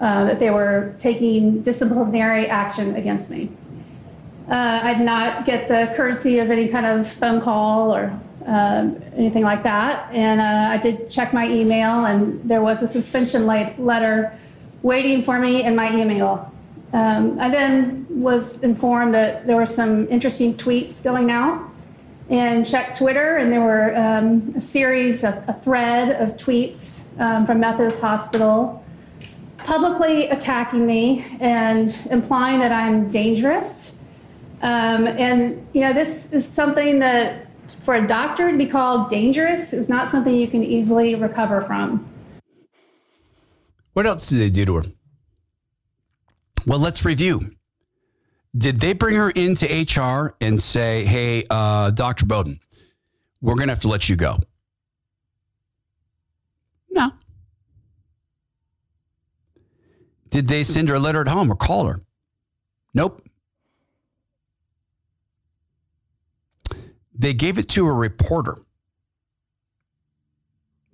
[0.02, 3.52] uh, that they were taking disciplinary action against me.
[4.50, 9.02] Uh, I did not get the courtesy of any kind of phone call or um,
[9.16, 10.12] anything like that.
[10.12, 14.38] And uh, I did check my email, and there was a suspension letter
[14.82, 16.52] waiting for me in my email.
[16.94, 21.72] Um, I then was informed that there were some interesting tweets going out
[22.30, 27.46] and checked Twitter, and there were um, a series, of, a thread of tweets um,
[27.46, 28.84] from Methodist Hospital
[29.66, 33.98] publicly attacking me and implying that I'm dangerous.
[34.62, 37.48] Um, and, you know, this is something that
[37.82, 42.08] for a doctor to be called dangerous is not something you can easily recover from.
[43.94, 44.84] What else did they do to her?
[46.68, 47.52] Well, let's review.
[48.58, 52.26] Did they bring her into HR and say, hey, uh, Dr.
[52.26, 52.60] Bowden,
[53.42, 54.38] we're going to have to let you go?
[56.90, 57.12] No.
[60.30, 62.02] Did they send her a letter at home or call her?
[62.94, 63.22] Nope.
[67.14, 68.56] They gave it to a reporter.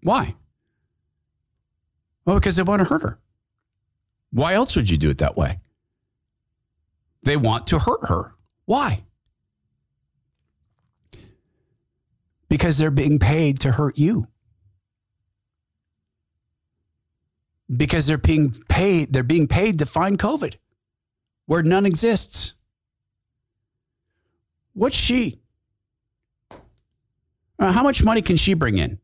[0.02, 0.36] Why?
[2.26, 3.20] Well, because they want to hurt her.
[4.32, 5.60] Why else would you do it that way?
[7.24, 8.36] They want to hurt her.
[8.66, 9.04] Why?
[12.50, 14.28] Because they're being paid to hurt you.
[17.76, 20.56] Because they're being paid, they're being paid to find COVID
[21.46, 22.56] where none exists.
[24.74, 25.42] What's she?
[26.50, 29.00] Uh, how much money can she bring in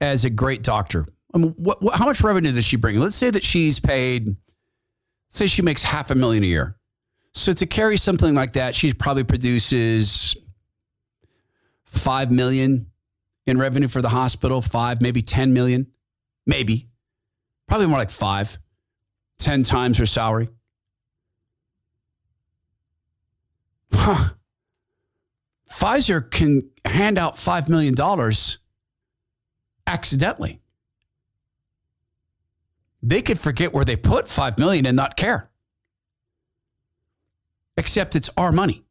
[0.00, 1.06] as a great doctor?
[1.34, 2.98] I mean, what, what, how much revenue does she bring?
[2.98, 4.36] Let's say that she's paid,
[5.28, 6.76] say she makes half a million a year.
[7.34, 10.36] So to carry something like that, she probably produces
[11.84, 12.86] five million
[13.46, 15.88] in revenue for the hospital, five, maybe 10 million,
[16.46, 16.88] maybe,
[17.66, 18.56] probably more like five,
[19.38, 20.48] 10 times her salary.
[23.92, 24.30] Huh.
[25.70, 27.94] Pfizer can hand out $5 million
[29.86, 30.60] accidentally.
[33.02, 35.50] They could forget where they put 5 million and not care.
[37.76, 38.84] Except it's our money.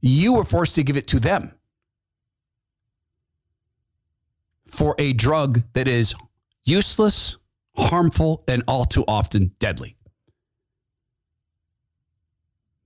[0.00, 1.52] You were forced to give it to them
[4.66, 6.14] for a drug that is
[6.64, 7.38] useless,
[7.76, 9.96] harmful, and all too often deadly.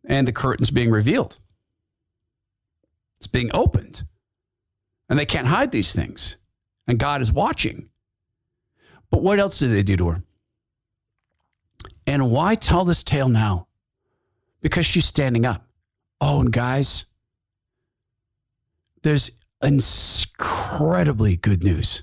[0.04, 1.38] And the curtain's being revealed.
[3.18, 4.04] It's being opened.
[5.09, 6.37] And they can't hide these things.
[6.87, 7.90] And God is watching.
[9.11, 10.22] But what else did they do to her?
[12.11, 13.68] And why tell this tale now?
[14.62, 15.64] Because she's standing up.
[16.20, 17.05] Oh, and guys,
[19.03, 19.31] there's
[19.62, 22.03] incredibly good news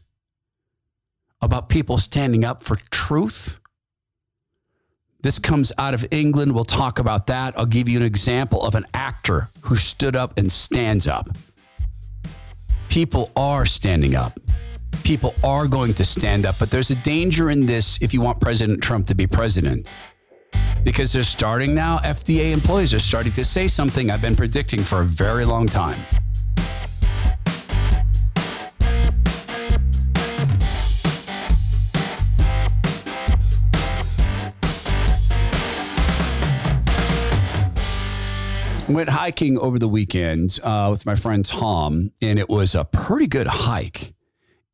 [1.42, 3.60] about people standing up for truth.
[5.24, 6.54] This comes out of England.
[6.56, 7.60] We'll talk about that.
[7.60, 11.28] I'll give you an example of an actor who stood up and stands up.
[12.88, 14.40] People are standing up.
[15.04, 18.40] People are going to stand up, but there's a danger in this if you want
[18.40, 19.88] President Trump to be president.
[20.84, 25.02] Because they're starting now, FDA employees are starting to say something I've been predicting for
[25.02, 26.00] a very long time.
[38.90, 43.28] Went hiking over the weekend uh, with my friend Tom, and it was a pretty
[43.28, 44.14] good hike.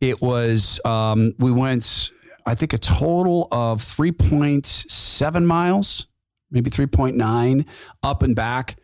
[0.04, 2.12] It was, um, we went,
[2.46, 6.08] I think, a total of 3.7 miles,
[6.52, 7.66] maybe 3.9
[8.04, 8.76] up and back,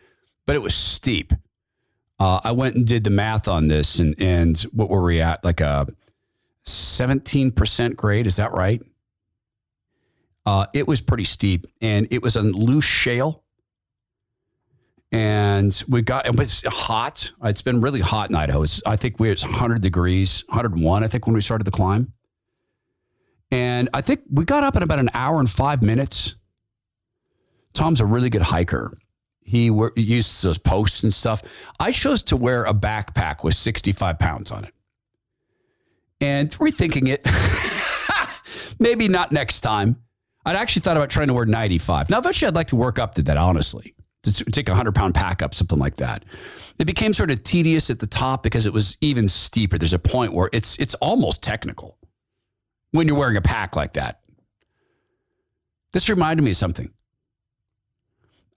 [0.46, 1.34] but it was steep.
[2.22, 5.44] Uh, I went and did the math on this, and, and what were we at?
[5.44, 5.88] Like a
[6.66, 8.82] 17% grade, is that right?
[10.46, 13.44] Uh, it was pretty steep, and it was a loose shale
[15.12, 17.32] and we got it was hot.
[17.44, 18.62] It's been really hot in Idaho.
[18.64, 21.04] It's, I think we it's 100 degrees, 101.
[21.04, 22.14] I think when we started the climb,
[23.52, 26.36] and I think we got up in about an hour and five minutes.
[27.74, 28.92] Tom's a really good hiker.
[29.42, 31.42] He, he uses those posts and stuff.
[31.80, 34.74] I chose to wear a backpack with 65 pounds on it,
[36.22, 37.26] and rethinking it,
[38.80, 39.98] maybe not next time.
[40.46, 42.10] I'd actually thought about trying to wear 95.
[42.10, 43.38] Now, eventually, I'd like to work up to that.
[43.38, 46.26] Honestly, to take a 100 pound pack up, something like that.
[46.78, 49.78] It became sort of tedious at the top because it was even steeper.
[49.78, 51.98] There's a point where it's it's almost technical
[52.92, 54.22] when you're wearing a pack like that.
[55.92, 56.92] This reminded me of something.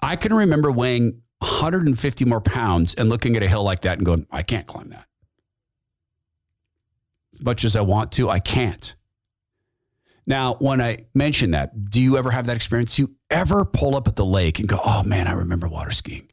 [0.02, 4.06] I can remember weighing 150 more pounds and looking at a hill like that and
[4.06, 5.06] going, I can't climb that.
[7.34, 8.94] As much as I want to, I can't.
[10.26, 12.96] Now, when I mention that, do you ever have that experience?
[12.96, 15.90] Do you ever pull up at the lake and go, "Oh man, I remember water
[15.90, 16.28] skiing"?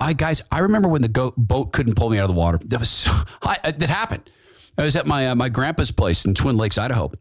[0.00, 2.58] I guys, I remember when the boat couldn't pull me out of the water.
[2.66, 4.28] That was so, I, that happened.
[4.76, 7.12] I was at my uh, my grandpa's place in Twin Lakes, Idaho,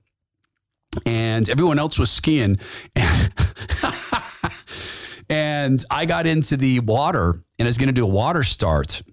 [1.06, 2.58] and everyone else was skiing,
[2.96, 3.34] and,
[5.30, 9.04] and I got into the water and I was going to do a water start,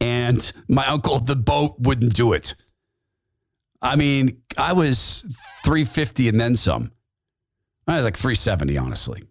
[0.00, 2.54] and my uncle, the boat wouldn't do it.
[3.82, 5.26] I mean, I was
[5.64, 6.92] 350 and then some.
[7.86, 9.22] I was like 370, honestly.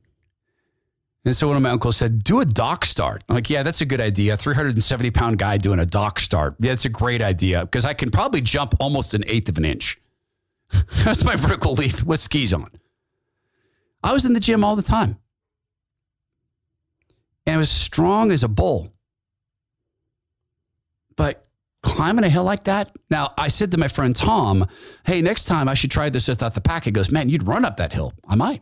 [1.25, 3.23] And so one of my uncles said, do a dock start.
[3.29, 4.35] I'm like, yeah, that's a good idea.
[4.35, 6.55] 370 pound guy doing a dock start.
[6.59, 9.65] Yeah, that's a great idea because I can probably jump almost an eighth of an
[9.65, 9.99] inch.
[11.05, 12.67] That's my vertical leap with skis on.
[14.03, 15.19] I was in the gym all the time.
[17.45, 18.91] And I was strong as a bull.
[21.15, 21.45] But
[21.83, 22.95] climbing a hill like that.
[23.09, 24.67] Now, I said to my friend Tom,
[25.05, 26.85] hey, next time I should try this without the pack.
[26.85, 28.13] He goes, man, you'd run up that hill.
[28.27, 28.61] I might.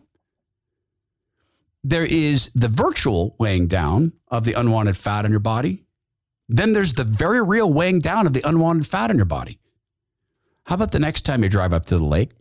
[1.83, 5.85] There is the virtual weighing down of the unwanted fat on your body.
[6.49, 9.59] Then there's the very real weighing down of the unwanted fat on your body.
[10.65, 12.31] How about the next time you drive up to the lake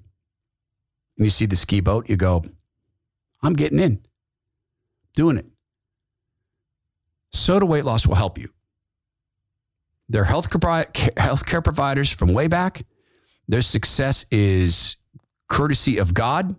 [1.17, 2.45] and you see the ski boat, you go,
[3.43, 4.05] I'm getting in,
[5.15, 5.47] doing it.
[7.33, 8.51] SOTA weight loss will help you.
[10.11, 12.83] They're health healthcare providers from way back.
[13.47, 14.97] Their success is
[15.49, 16.57] courtesy of God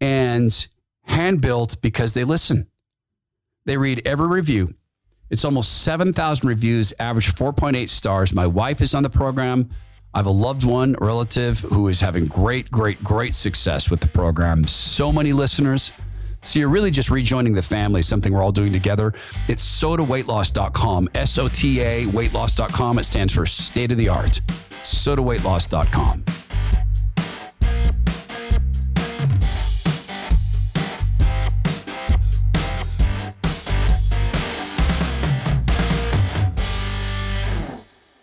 [0.00, 0.68] and
[1.02, 2.66] hand built because they listen.
[3.66, 4.74] They read every review.
[5.28, 8.32] It's almost 7,000 reviews, average 4.8 stars.
[8.32, 9.68] My wife is on the program.
[10.14, 14.08] I have a loved one, relative who is having great, great, great success with the
[14.08, 14.66] program.
[14.66, 15.92] So many listeners.
[16.48, 19.12] So you're really just rejoining the family, something we're all doing together.
[19.48, 22.98] It's sotaweightloss.com, S O T A weightloss.com.
[22.98, 24.40] It stands for state of the art.
[24.82, 26.24] Sotaweightloss.com.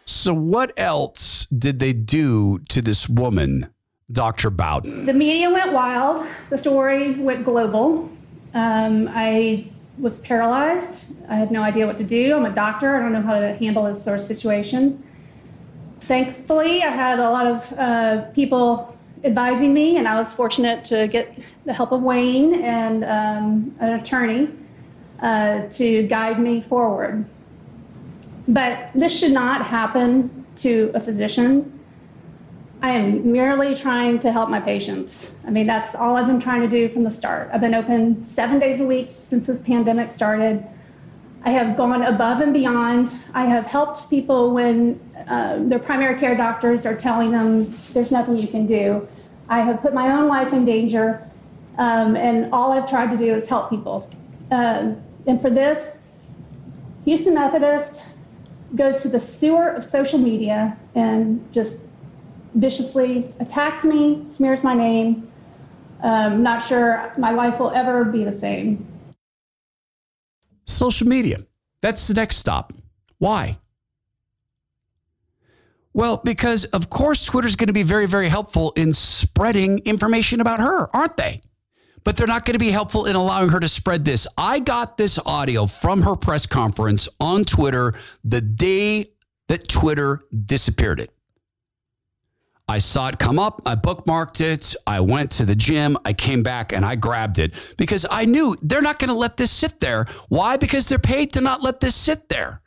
[0.07, 3.69] So, what else did they do to this woman,
[4.11, 4.49] Dr.
[4.49, 5.05] Bowden?
[5.05, 6.26] The media went wild.
[6.49, 8.09] The story went global.
[8.55, 9.67] Um, I
[9.99, 11.05] was paralyzed.
[11.27, 12.35] I had no idea what to do.
[12.35, 12.95] I'm a doctor.
[12.95, 15.03] I don't know how to handle this sort of situation.
[15.99, 21.07] Thankfully, I had a lot of uh, people advising me, and I was fortunate to
[21.07, 24.49] get the help of Wayne and um, an attorney
[25.21, 27.25] uh, to guide me forward.
[28.47, 31.74] But this should not happen to a physician.
[32.86, 35.39] I am merely trying to help my patients.
[35.47, 37.49] I mean, that's all I've been trying to do from the start.
[37.51, 40.63] I've been open seven days a week since this pandemic started.
[41.43, 43.09] I have gone above and beyond.
[43.33, 48.36] I have helped people when uh, their primary care doctors are telling them there's nothing
[48.36, 49.07] you can do.
[49.49, 51.27] I have put my own life in danger,
[51.79, 54.07] um, and all I've tried to do is help people.
[54.51, 54.93] Uh,
[55.25, 56.01] and for this,
[57.05, 58.05] Houston Methodist,
[58.75, 61.88] goes to the sewer of social media and just
[62.55, 65.31] viciously attacks me, smears my name.
[66.01, 68.85] Um, not sure my life will ever be the same.
[70.65, 71.37] Social media.
[71.81, 72.73] That's the next stop.
[73.19, 73.59] Why?
[75.93, 80.59] Well, because of course Twitter's going to be very, very helpful in spreading information about
[80.59, 81.41] her, aren't they?
[82.05, 84.27] but they're not going to be helpful in allowing her to spread this.
[84.37, 89.07] I got this audio from her press conference on Twitter the day
[89.49, 91.14] that Twitter disappeared it.
[92.68, 93.61] I saw it come up.
[93.66, 94.76] I bookmarked it.
[94.88, 95.97] I went to the gym.
[96.03, 99.38] I came back and I grabbed it because I knew they're not going to let
[99.38, 100.07] this sit there.
[100.30, 100.57] Why?
[100.57, 102.61] Because they're paid to not let this sit there.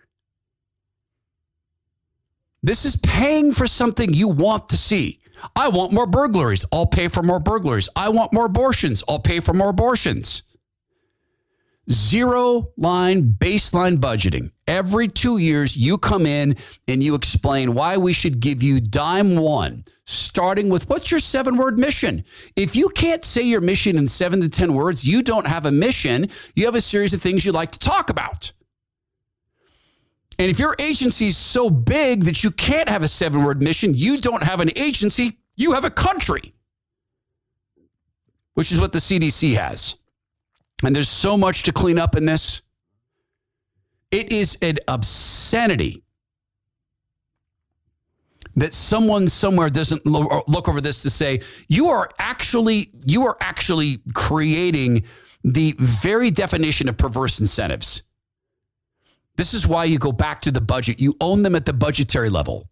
[2.62, 5.20] This is paying for something you want to see.
[5.54, 6.64] I want more burglaries.
[6.72, 7.88] I'll pay for more burglaries.
[7.94, 9.02] I want more abortions.
[9.08, 10.42] I'll pay for more abortions.
[11.90, 14.50] Zero line baseline budgeting.
[14.66, 19.36] Every two years, you come in and you explain why we should give you dime
[19.36, 22.24] one, starting with what's your seven word mission?
[22.56, 25.72] If you can't say your mission in seven to 10 words, you don't have a
[25.72, 26.28] mission.
[26.54, 28.52] You have a series of things you like to talk about.
[30.38, 33.94] And if your agency is so big that you can't have a seven word mission,
[33.94, 36.52] you don't have an agency, you have a country,
[38.54, 39.96] which is what the CDC has.
[40.84, 42.62] And there's so much to clean up in this.
[44.10, 46.02] It is an obscenity
[48.56, 53.98] that someone somewhere doesn't look over this to say you are actually you are actually
[54.14, 55.04] creating
[55.44, 58.02] the very definition of perverse incentives
[59.38, 61.00] this is why you go back to the budget.
[61.00, 62.68] You own them at the budgetary level.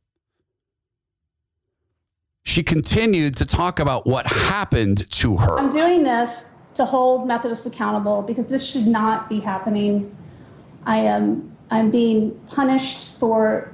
[2.42, 5.60] She continued to talk about what happened to her.
[5.60, 10.16] I'm doing this to hold Methodists accountable because this should not be happening.
[10.84, 13.72] I am I'm being punished for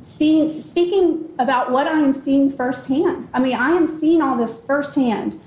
[0.00, 3.28] seeing speaking about what I am seeing firsthand.
[3.32, 5.40] I mean, I am seeing all this firsthand.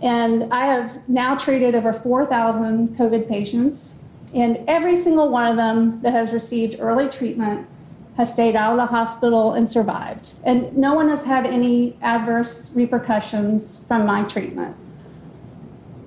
[0.00, 4.00] And I have now treated over 4,000 COVID patients.
[4.34, 7.68] And every single one of them that has received early treatment
[8.16, 10.32] has stayed out of the hospital and survived.
[10.44, 14.76] And no one has had any adverse repercussions from my treatment.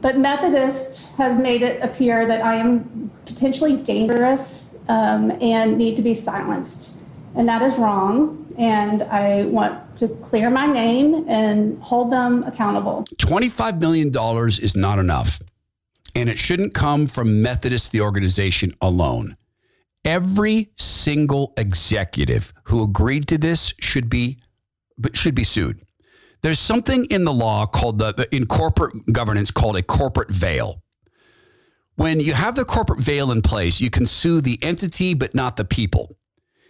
[0.05, 6.03] But Methodist has made it appear that I am potentially dangerous um, and need to
[6.03, 6.95] be silenced.
[7.33, 8.45] And that is wrong.
[8.55, 13.07] and I want to clear my name and hold them accountable.
[13.15, 14.11] $25 million
[14.61, 15.41] is not enough.
[16.13, 19.33] And it shouldn't come from Methodist, the organization, alone.
[20.05, 24.37] Every single executive who agreed to this should be
[25.13, 25.81] should be sued.
[26.45, 30.83] There's something in the law called the in corporate governance called a corporate veil.
[31.95, 35.57] When you have the corporate veil in place, you can sue the entity but not
[35.57, 36.19] the people.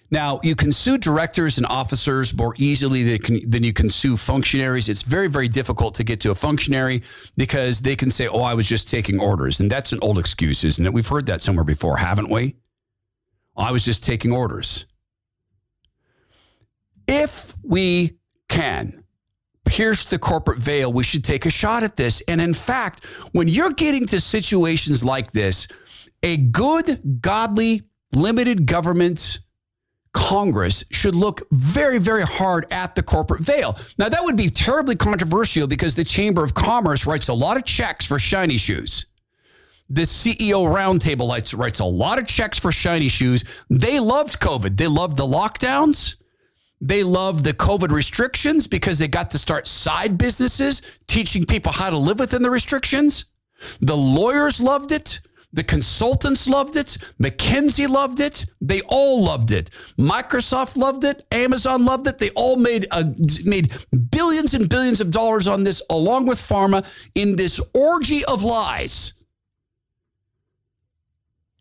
[0.09, 4.88] Now, you can sue directors and officers more easily than you can sue functionaries.
[4.88, 7.03] It's very, very difficult to get to a functionary
[7.36, 9.59] because they can say, Oh, I was just taking orders.
[9.59, 10.93] And that's an old excuse, isn't it?
[10.93, 12.55] We've heard that somewhere before, haven't we?
[13.57, 14.86] I was just taking orders.
[17.09, 19.05] If we can
[19.66, 22.22] pierce the corporate veil, we should take a shot at this.
[22.28, 25.68] And in fact, when you're getting to situations like this,
[26.24, 29.39] a good, godly, limited government
[30.16, 33.78] Congress should look very, very hard at the corporate veil.
[33.97, 37.66] Now, that would be terribly controversial because the Chamber of Commerce writes a lot of
[37.66, 39.07] checks for shiny shoes.
[39.89, 43.43] The CEO roundtable writes a lot of checks for shiny shoes.
[43.70, 44.78] They loved COVID.
[44.78, 46.16] They loved the lockdowns.
[46.88, 51.89] They loved the COVID restrictions because they got to start side businesses, teaching people how
[51.89, 53.25] to live within the restrictions.
[53.81, 55.19] The lawyers loved it.
[55.51, 56.97] The consultants loved it.
[57.19, 58.45] McKinsey loved it.
[58.61, 59.71] They all loved it.
[59.97, 61.25] Microsoft loved it.
[61.31, 62.19] Amazon loved it.
[62.19, 63.03] They all made a,
[63.45, 63.73] made
[64.11, 69.13] billions and billions of dollars on this, along with pharma, in this orgy of lies.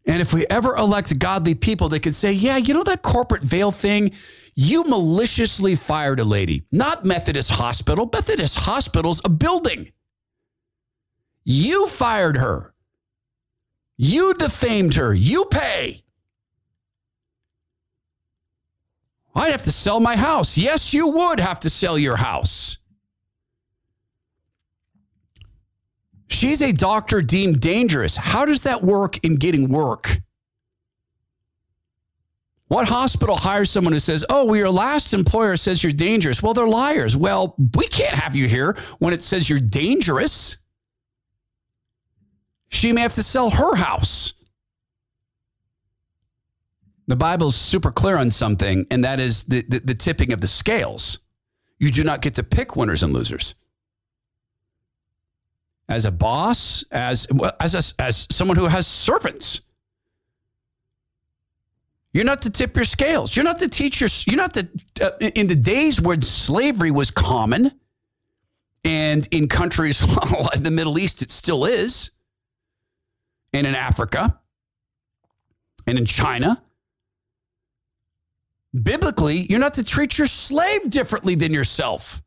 [0.05, 3.43] And if we ever elect godly people, they could say, yeah, you know that corporate
[3.43, 4.13] veil thing?
[4.55, 8.09] You maliciously fired a lady, not Methodist Hospital.
[8.13, 9.93] Methodist Hospital's a building.
[11.45, 12.73] You fired her.
[13.97, 15.13] You defamed her.
[15.13, 16.03] You pay.
[19.35, 20.57] I'd have to sell my house.
[20.57, 22.79] Yes, you would have to sell your house.
[26.29, 28.17] She's a doctor deemed dangerous.
[28.17, 30.21] How does that work in getting work?
[32.75, 36.43] What hospital hires someone who says, Oh, well, your last employer says you're dangerous?
[36.43, 37.17] Well, they're liars.
[37.17, 40.59] Well, we can't have you here when it says you're dangerous
[42.75, 44.35] she may have to sell her house.
[47.07, 50.47] The Bible's super clear on something, and that is the, the, the, tipping of the
[50.47, 51.21] scales.
[51.79, 53.55] You do not get to pick winners and losers.
[55.89, 57.29] As a boss, as,
[57.61, 59.61] as, a, as someone who has servants,
[62.15, 63.37] you're not to tip your scales.
[63.37, 64.69] You're not to teach your, you're not to,
[65.03, 67.73] uh, in the days when slavery was common,
[68.85, 70.03] and in countries
[70.55, 72.13] in the Middle East, it still is
[73.53, 74.39] and in Africa
[75.87, 76.63] and in China.
[78.81, 82.23] Biblically, you're not to treat your slave differently than yourself.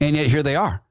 [0.00, 0.82] And yet here they are.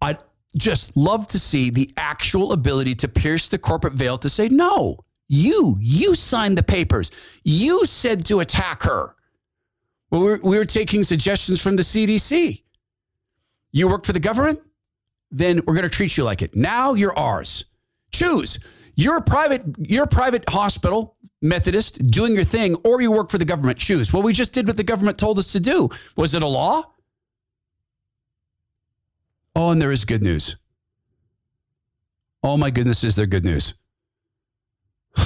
[0.00, 0.18] I'd
[0.56, 4.98] just love to see the actual ability to pierce the corporate veil to say, no,
[5.28, 7.10] you, you signed the papers.
[7.44, 9.14] You said to attack her.
[10.10, 12.62] Well, we were, we were taking suggestions from the CDC.
[13.72, 14.60] You work for the government?
[15.30, 16.54] Then we're going to treat you like it.
[16.54, 17.64] Now you're ours.
[18.12, 18.60] Choose.
[18.94, 23.38] You're a private, you're a private hospital, Methodist, doing your thing, or you work for
[23.38, 23.78] the government.
[23.78, 24.12] Choose.
[24.12, 25.88] Well, we just did what the government told us to do.
[26.16, 26.93] Was it a law?
[29.56, 30.56] Oh, and there is good news.
[32.42, 33.74] Oh my goodness, is there good news?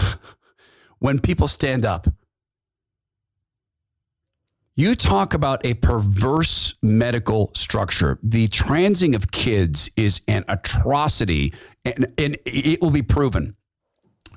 [0.98, 2.06] when people stand up
[4.78, 8.16] you talk about a perverse medical structure.
[8.22, 11.52] The transing of kids is an atrocity,
[11.84, 13.56] and, and it will be proven.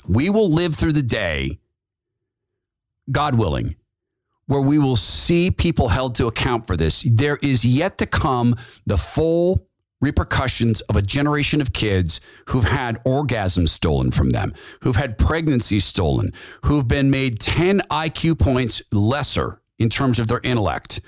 [0.07, 1.59] We will live through the day,
[3.11, 3.75] God willing,
[4.47, 7.05] where we will see people held to account for this.
[7.07, 8.55] There is yet to come
[8.87, 9.67] the full
[10.01, 15.79] repercussions of a generation of kids who've had orgasms stolen from them, who've had pregnancy
[15.79, 16.33] stolen,
[16.65, 21.01] who've been made 10 IQ points lesser in terms of their intellect,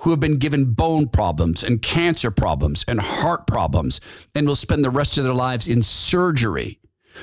[0.00, 4.00] who have been given bone problems and cancer problems and heart problems
[4.34, 6.78] and will spend the rest of their lives in surgery.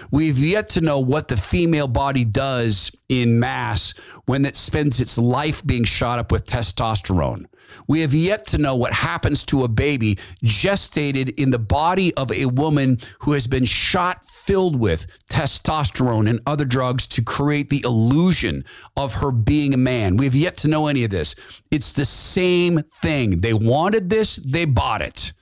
[0.09, 3.93] We've yet to know what the female body does in mass
[4.25, 7.45] when it spends its life being shot up with testosterone.
[7.87, 12.31] We have yet to know what happens to a baby gestated in the body of
[12.31, 17.83] a woman who has been shot filled with testosterone and other drugs to create the
[17.85, 18.65] illusion
[18.97, 20.17] of her being a man.
[20.17, 21.35] We have yet to know any of this.
[21.71, 23.41] It's the same thing.
[23.41, 25.33] They wanted this, they bought it.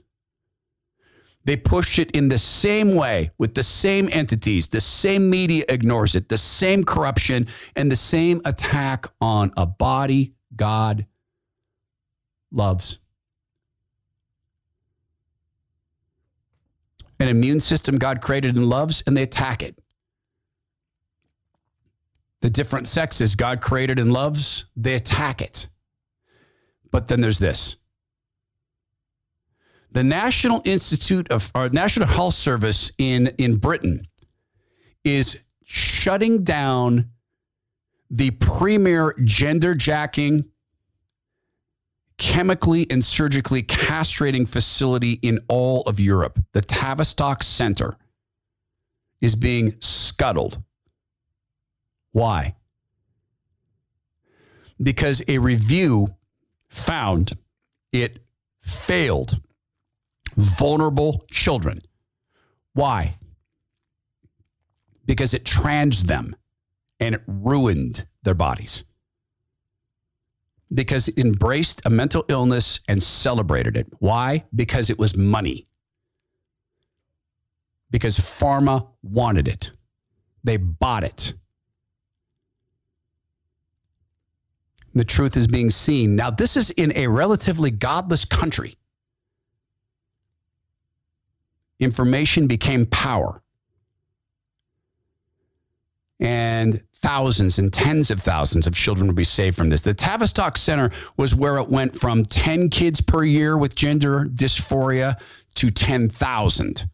[1.45, 4.67] They pushed it in the same way with the same entities.
[4.67, 10.35] The same media ignores it, the same corruption, and the same attack on a body
[10.55, 11.07] God
[12.51, 12.99] loves.
[17.19, 19.77] An immune system God created and loves, and they attack it.
[22.41, 25.67] The different sexes God created and loves, they attack it.
[26.91, 27.77] But then there's this
[29.91, 34.05] the National Institute of or National Health Service in, in Britain
[35.03, 37.09] is shutting down
[38.09, 40.45] the premier gender jacking,
[42.19, 46.37] chemically and surgically castrating facility in all of Europe.
[46.51, 47.97] The Tavistock Center
[49.21, 50.61] is being scuttled.
[52.11, 52.55] Why?
[54.81, 56.13] Because a review
[56.69, 57.31] found
[57.91, 58.19] it
[58.59, 59.39] failed
[60.35, 61.81] vulnerable children.
[62.73, 63.17] Why?
[65.05, 66.35] Because it trans them
[66.99, 68.83] and it ruined their bodies.
[70.73, 73.87] Because it embraced a mental illness and celebrated it.
[73.99, 74.45] Why?
[74.53, 75.67] Because it was money.
[77.89, 79.71] Because pharma wanted it.
[80.43, 81.33] They bought it.
[84.93, 86.15] The truth is being seen.
[86.15, 88.75] Now, this is in a relatively godless country
[91.79, 93.41] information became power.
[96.19, 99.81] And thousands and tens of thousands of children would be saved from this.
[99.81, 105.19] The Tavistock Center was where it went from 10 kids per year with gender dysphoria
[105.55, 106.89] to 10,000.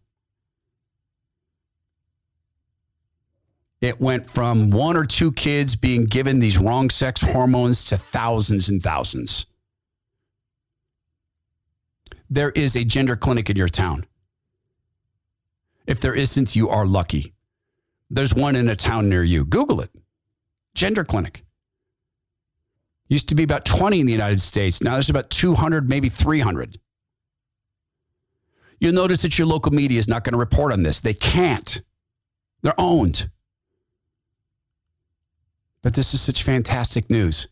[3.82, 8.70] It went from one or two kids being given these wrong sex hormones to thousands
[8.70, 9.46] and thousands.
[12.30, 14.08] There is a gender clinic in your town.
[15.86, 17.35] If there isn't, you are lucky.
[18.10, 19.46] There's one in a town near you.
[19.46, 19.90] Google it.
[20.76, 21.44] Gender clinic.
[23.10, 24.82] Used to be about 20 in the United States.
[24.82, 26.78] Now there's about 200, maybe 300.
[28.80, 31.02] You'll notice that your local media is not going to report on this.
[31.02, 31.82] They can't.
[32.62, 33.30] They're owned.
[35.82, 37.48] But this is such fantastic news.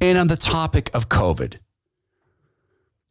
[0.00, 1.58] And on the topic of COVID,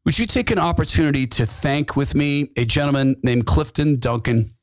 [0.05, 4.55] would you take an opportunity to thank with me a gentleman named Clifton Duncan?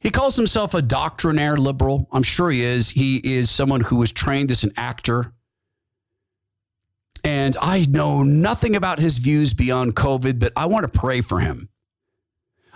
[0.00, 2.08] He calls himself a doctrinaire liberal.
[2.10, 2.90] I'm sure he is.
[2.90, 5.34] He is someone who was trained as an actor.
[7.22, 11.38] And I know nothing about his views beyond COVID, but I want to pray for
[11.38, 11.68] him.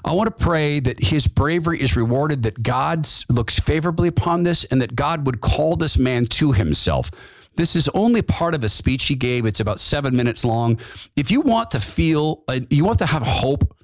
[0.05, 4.65] I want to pray that his bravery is rewarded, that God looks favorably upon this,
[4.65, 7.11] and that God would call this man to himself.
[7.57, 9.47] This is only part of a speech he gave.
[9.47, 10.79] It's about seven minutes long.
[11.17, 13.75] If you want to feel, uh, you want to have hope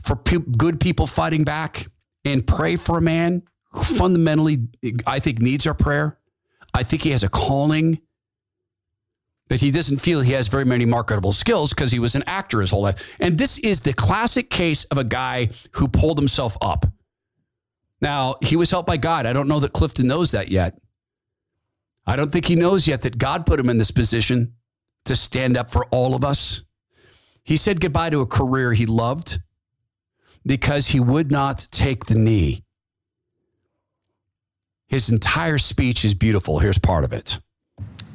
[0.00, 1.88] for good people fighting back
[2.32, 4.68] and pray for a man who fundamentally,
[5.06, 6.18] I think, needs our prayer.
[6.74, 8.00] I think he has a calling,
[9.48, 12.60] but he doesn't feel he has very many marketable skills because he was an actor
[12.60, 13.16] his whole life.
[13.20, 16.86] And this is the classic case of a guy who pulled himself up.
[18.00, 19.26] Now, he was helped by God.
[19.26, 20.78] I don't know that Clifton knows that yet.
[22.06, 24.54] I don't think he knows yet that God put him in this position
[25.06, 26.62] to stand up for all of us.
[27.42, 29.40] He said goodbye to a career he loved
[30.48, 32.64] because he would not take the knee.
[34.88, 36.58] His entire speech is beautiful.
[36.58, 37.38] Here's part of it.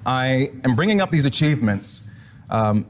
[0.06, 2.04] I am bringing up these achievements.
[2.50, 2.86] Um,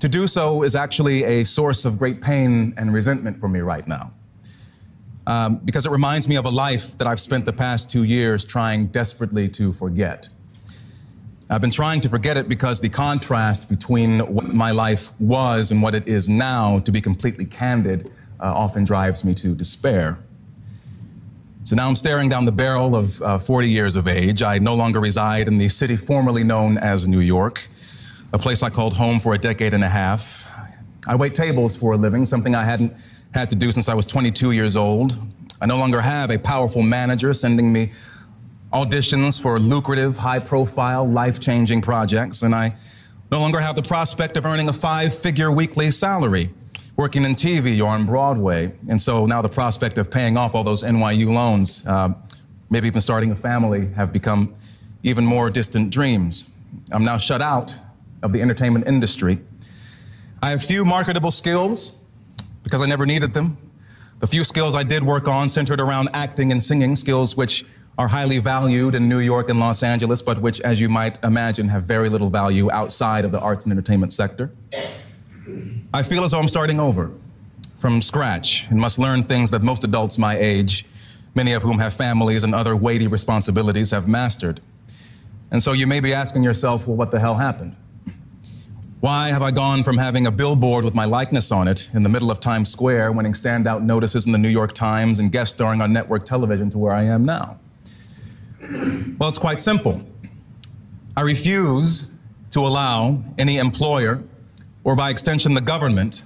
[0.00, 3.86] to do so is actually a source of great pain and resentment for me right
[3.88, 4.12] now
[5.26, 8.44] um, because it reminds me of a life that I've spent the past two years
[8.44, 10.28] trying desperately to forget.
[11.50, 15.82] I've been trying to forget it because the contrast between what my life was and
[15.82, 18.10] what it is now, to be completely candid,
[18.40, 20.18] uh, often drives me to despair.
[21.64, 24.42] So now I'm staring down the barrel of uh, 40 years of age.
[24.42, 27.68] I no longer reside in the city formerly known as New York,
[28.34, 30.46] a place I called home for a decade and a half.
[31.06, 32.92] I wait tables for a living, something I hadn't
[33.32, 35.16] had to do since I was 22 years old.
[35.60, 37.92] I no longer have a powerful manager sending me
[38.72, 42.76] auditions for lucrative, high profile, life changing projects, and I
[43.30, 46.52] no longer have the prospect of earning a five figure weekly salary
[46.96, 48.72] working in TV or on Broadway.
[48.88, 52.10] And so now the prospect of paying off all those NYU loans, uh,
[52.70, 54.54] maybe even starting a family, have become
[55.02, 56.46] even more distant dreams.
[56.92, 57.76] I'm now shut out
[58.22, 59.38] of the entertainment industry.
[60.42, 61.92] I have few marketable skills
[62.62, 63.56] because I never needed them.
[64.20, 67.64] The few skills I did work on centered around acting and singing, skills which
[67.98, 71.68] are highly valued in New York and Los Angeles, but which, as you might imagine,
[71.68, 74.50] have very little value outside of the arts and entertainment sector.
[75.94, 77.12] I feel as though I'm starting over
[77.78, 80.86] from scratch and must learn things that most adults my age,
[81.36, 84.60] many of whom have families and other weighty responsibilities, have mastered.
[85.52, 87.76] And so you may be asking yourself, well, what the hell happened?
[88.98, 92.08] Why have I gone from having a billboard with my likeness on it in the
[92.08, 95.80] middle of Times Square, winning standout notices in the New York Times and guest starring
[95.80, 97.60] on network television to where I am now?
[99.16, 100.02] Well, it's quite simple.
[101.16, 102.06] I refuse
[102.50, 104.24] to allow any employer,
[104.84, 106.22] or by extension the government,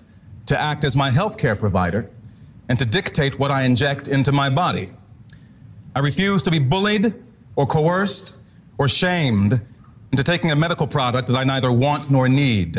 [0.46, 2.10] to act as my healthcare provider
[2.68, 4.90] and to dictate what I inject into my body.
[5.94, 7.14] I refuse to be bullied
[7.56, 8.34] or coerced
[8.76, 9.60] or shamed
[10.12, 12.76] into taking a medical product that I neither want nor need.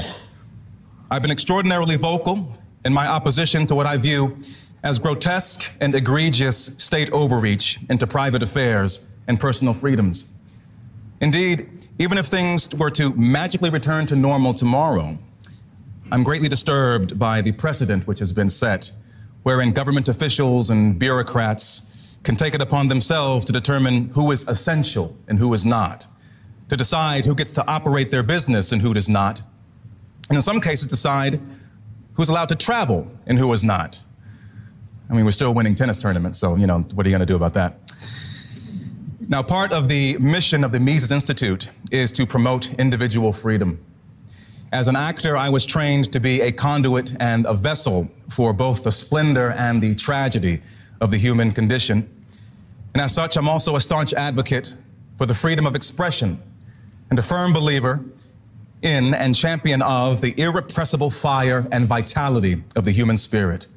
[1.11, 2.53] I've been extraordinarily vocal
[2.85, 4.37] in my opposition to what I view
[4.83, 10.25] as grotesque and egregious state overreach into private affairs and personal freedoms.
[11.19, 15.17] Indeed, even if things were to magically return to normal tomorrow,
[16.11, 18.91] I'm greatly disturbed by the precedent which has been set,
[19.43, 21.81] wherein government officials and bureaucrats
[22.23, 26.05] can take it upon themselves to determine who is essential and who is not
[26.69, 29.41] to decide who gets to operate their business and who does not,
[30.29, 31.39] and in some cases decide
[32.13, 34.01] who's allowed to travel and who is not.
[35.09, 37.31] I mean, we're still winning tennis tournaments, so, you know, what are you going to
[37.31, 37.79] do about that?
[39.27, 43.83] Now, part of the mission of the Mises Institute is to promote individual freedom.
[44.71, 48.83] As an actor, I was trained to be a conduit and a vessel for both
[48.83, 50.61] the splendor and the tragedy
[51.01, 52.07] of the human condition.
[52.93, 54.75] And as such, I'm also a staunch advocate
[55.17, 56.39] for the freedom of expression
[57.09, 58.05] and a firm believer
[58.83, 63.67] in and champion of the irrepressible fire and vitality of the human spirit.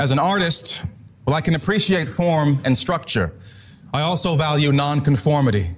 [0.00, 0.80] As an artist,
[1.26, 3.32] well, I can appreciate form and structure,
[3.92, 5.68] I also value nonconformity,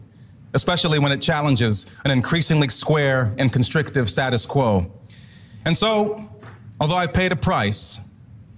[0.56, 4.90] especially when it challenges an increasingly square and constrictive status quo.
[5.66, 6.30] And so,
[6.80, 8.00] although I've paid a price,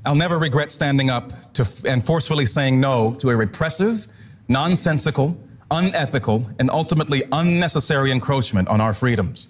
[0.06, 4.06] I'll never regret standing up to, and forcefully saying no to a repressive,
[4.46, 5.36] nonsensical,
[5.72, 9.48] unethical, and ultimately unnecessary encroachment on our freedoms.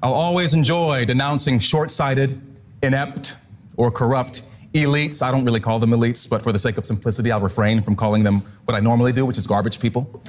[0.00, 2.40] I'll always enjoy denouncing short sighted,
[2.84, 3.36] inept,
[3.76, 5.22] or corrupt elites.
[5.22, 7.96] I don't really call them elites, but for the sake of simplicity, I'll refrain from
[7.96, 10.22] calling them what I normally do, which is garbage people.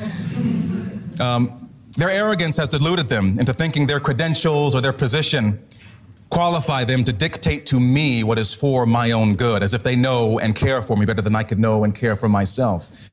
[1.21, 5.63] Um, their arrogance has deluded them into thinking their credentials or their position
[6.31, 9.95] qualify them to dictate to me what is for my own good, as if they
[9.95, 13.11] know and care for me better than I could know and care for myself.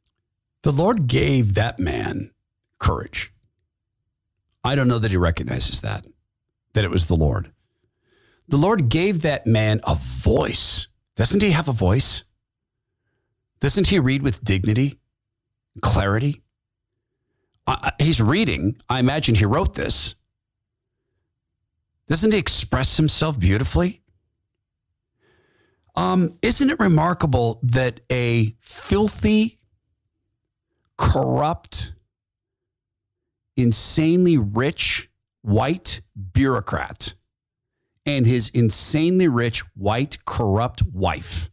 [0.62, 2.30] The Lord gave that man
[2.78, 3.32] courage.
[4.64, 6.06] I don't know that he recognizes that,
[6.72, 7.52] that it was the Lord.
[8.48, 10.88] The Lord gave that man a voice.
[11.16, 12.24] Doesn't he have a voice?
[13.60, 14.98] Doesn't he read with dignity,
[15.82, 16.42] clarity?
[17.68, 18.76] Uh, he's reading.
[18.88, 20.14] I imagine he wrote this.
[22.06, 24.00] Doesn't he express himself beautifully?
[25.94, 29.58] Um, isn't it remarkable that a filthy
[30.96, 31.92] corrupt,
[33.56, 35.10] insanely rich
[35.42, 36.00] white
[36.32, 37.14] bureaucrat
[38.06, 41.50] and his insanely rich white corrupt wife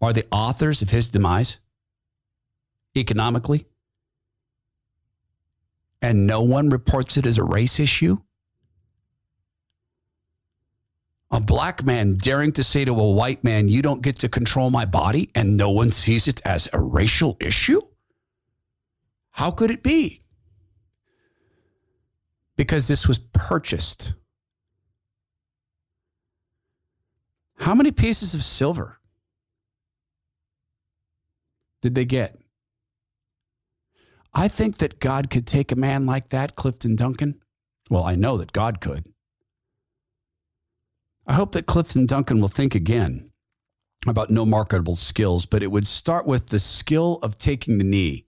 [0.00, 1.60] are the authors of his demise
[2.96, 3.66] economically.
[6.04, 8.18] And no one reports it as a race issue.
[11.30, 14.68] A black man daring to say to a white man, You don't get to control
[14.68, 17.80] my body, and no one sees it as a racial issue?
[19.30, 20.22] How could it be?
[22.54, 24.12] Because this was purchased.
[27.56, 29.00] How many pieces of silver
[31.80, 32.43] did they get?
[34.34, 37.40] I think that God could take a man like that, Clifton Duncan.
[37.90, 39.04] Well, I know that God could
[41.26, 43.30] I hope that Clifton Duncan will think again
[44.06, 48.26] about no marketable skills, but it would start with the skill of taking the knee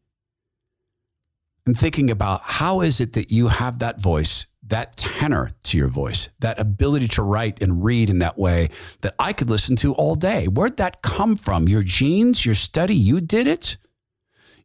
[1.67, 5.89] and thinking about how is it that you have that voice, that tenor to your
[5.89, 8.71] voice, that ability to write and read in that way
[9.03, 10.47] that I could listen to all day.
[10.47, 11.69] Where'd that come from?
[11.69, 13.77] Your genes, your study, you did it?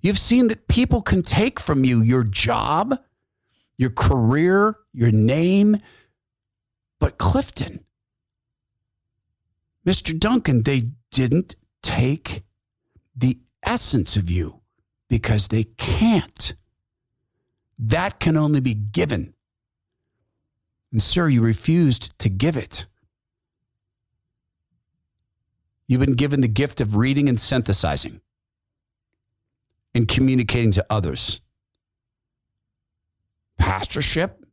[0.01, 2.99] You've seen that people can take from you your job,
[3.77, 5.77] your career, your name.
[6.99, 7.85] But Clifton,
[9.85, 10.17] Mr.
[10.17, 12.43] Duncan, they didn't take
[13.15, 14.61] the essence of you
[15.07, 16.55] because they can't.
[17.77, 19.33] That can only be given.
[20.91, 22.85] And, sir, you refused to give it.
[25.87, 28.21] You've been given the gift of reading and synthesizing
[29.93, 31.41] and communicating to others.
[33.57, 34.43] Pastorship?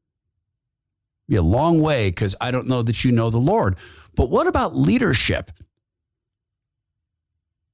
[1.28, 3.76] Be a long way because I don't know that you know the Lord.
[4.14, 5.50] But what about leadership?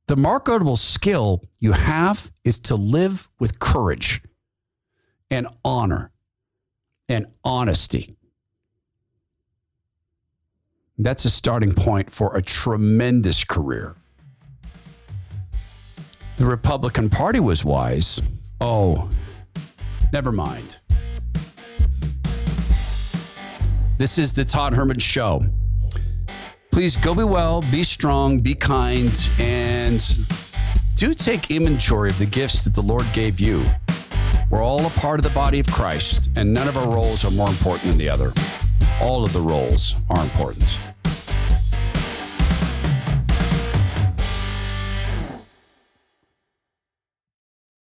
[0.06, 4.22] The marketable skill you have is to live with courage
[5.30, 6.12] and honor
[7.08, 8.16] and honesty.
[10.98, 13.96] That's a starting point for a tremendous career.
[16.36, 18.20] The Republican Party was wise.
[18.60, 19.08] Oh,
[20.12, 20.78] never mind.
[23.98, 25.44] This is the Todd Herman Show.
[26.72, 30.04] Please go be well, be strong, be kind, and
[30.96, 33.64] do take inventory of the gifts that the Lord gave you.
[34.50, 37.30] We're all a part of the body of Christ, and none of our roles are
[37.30, 38.32] more important than the other.
[39.00, 40.80] All of the roles are important.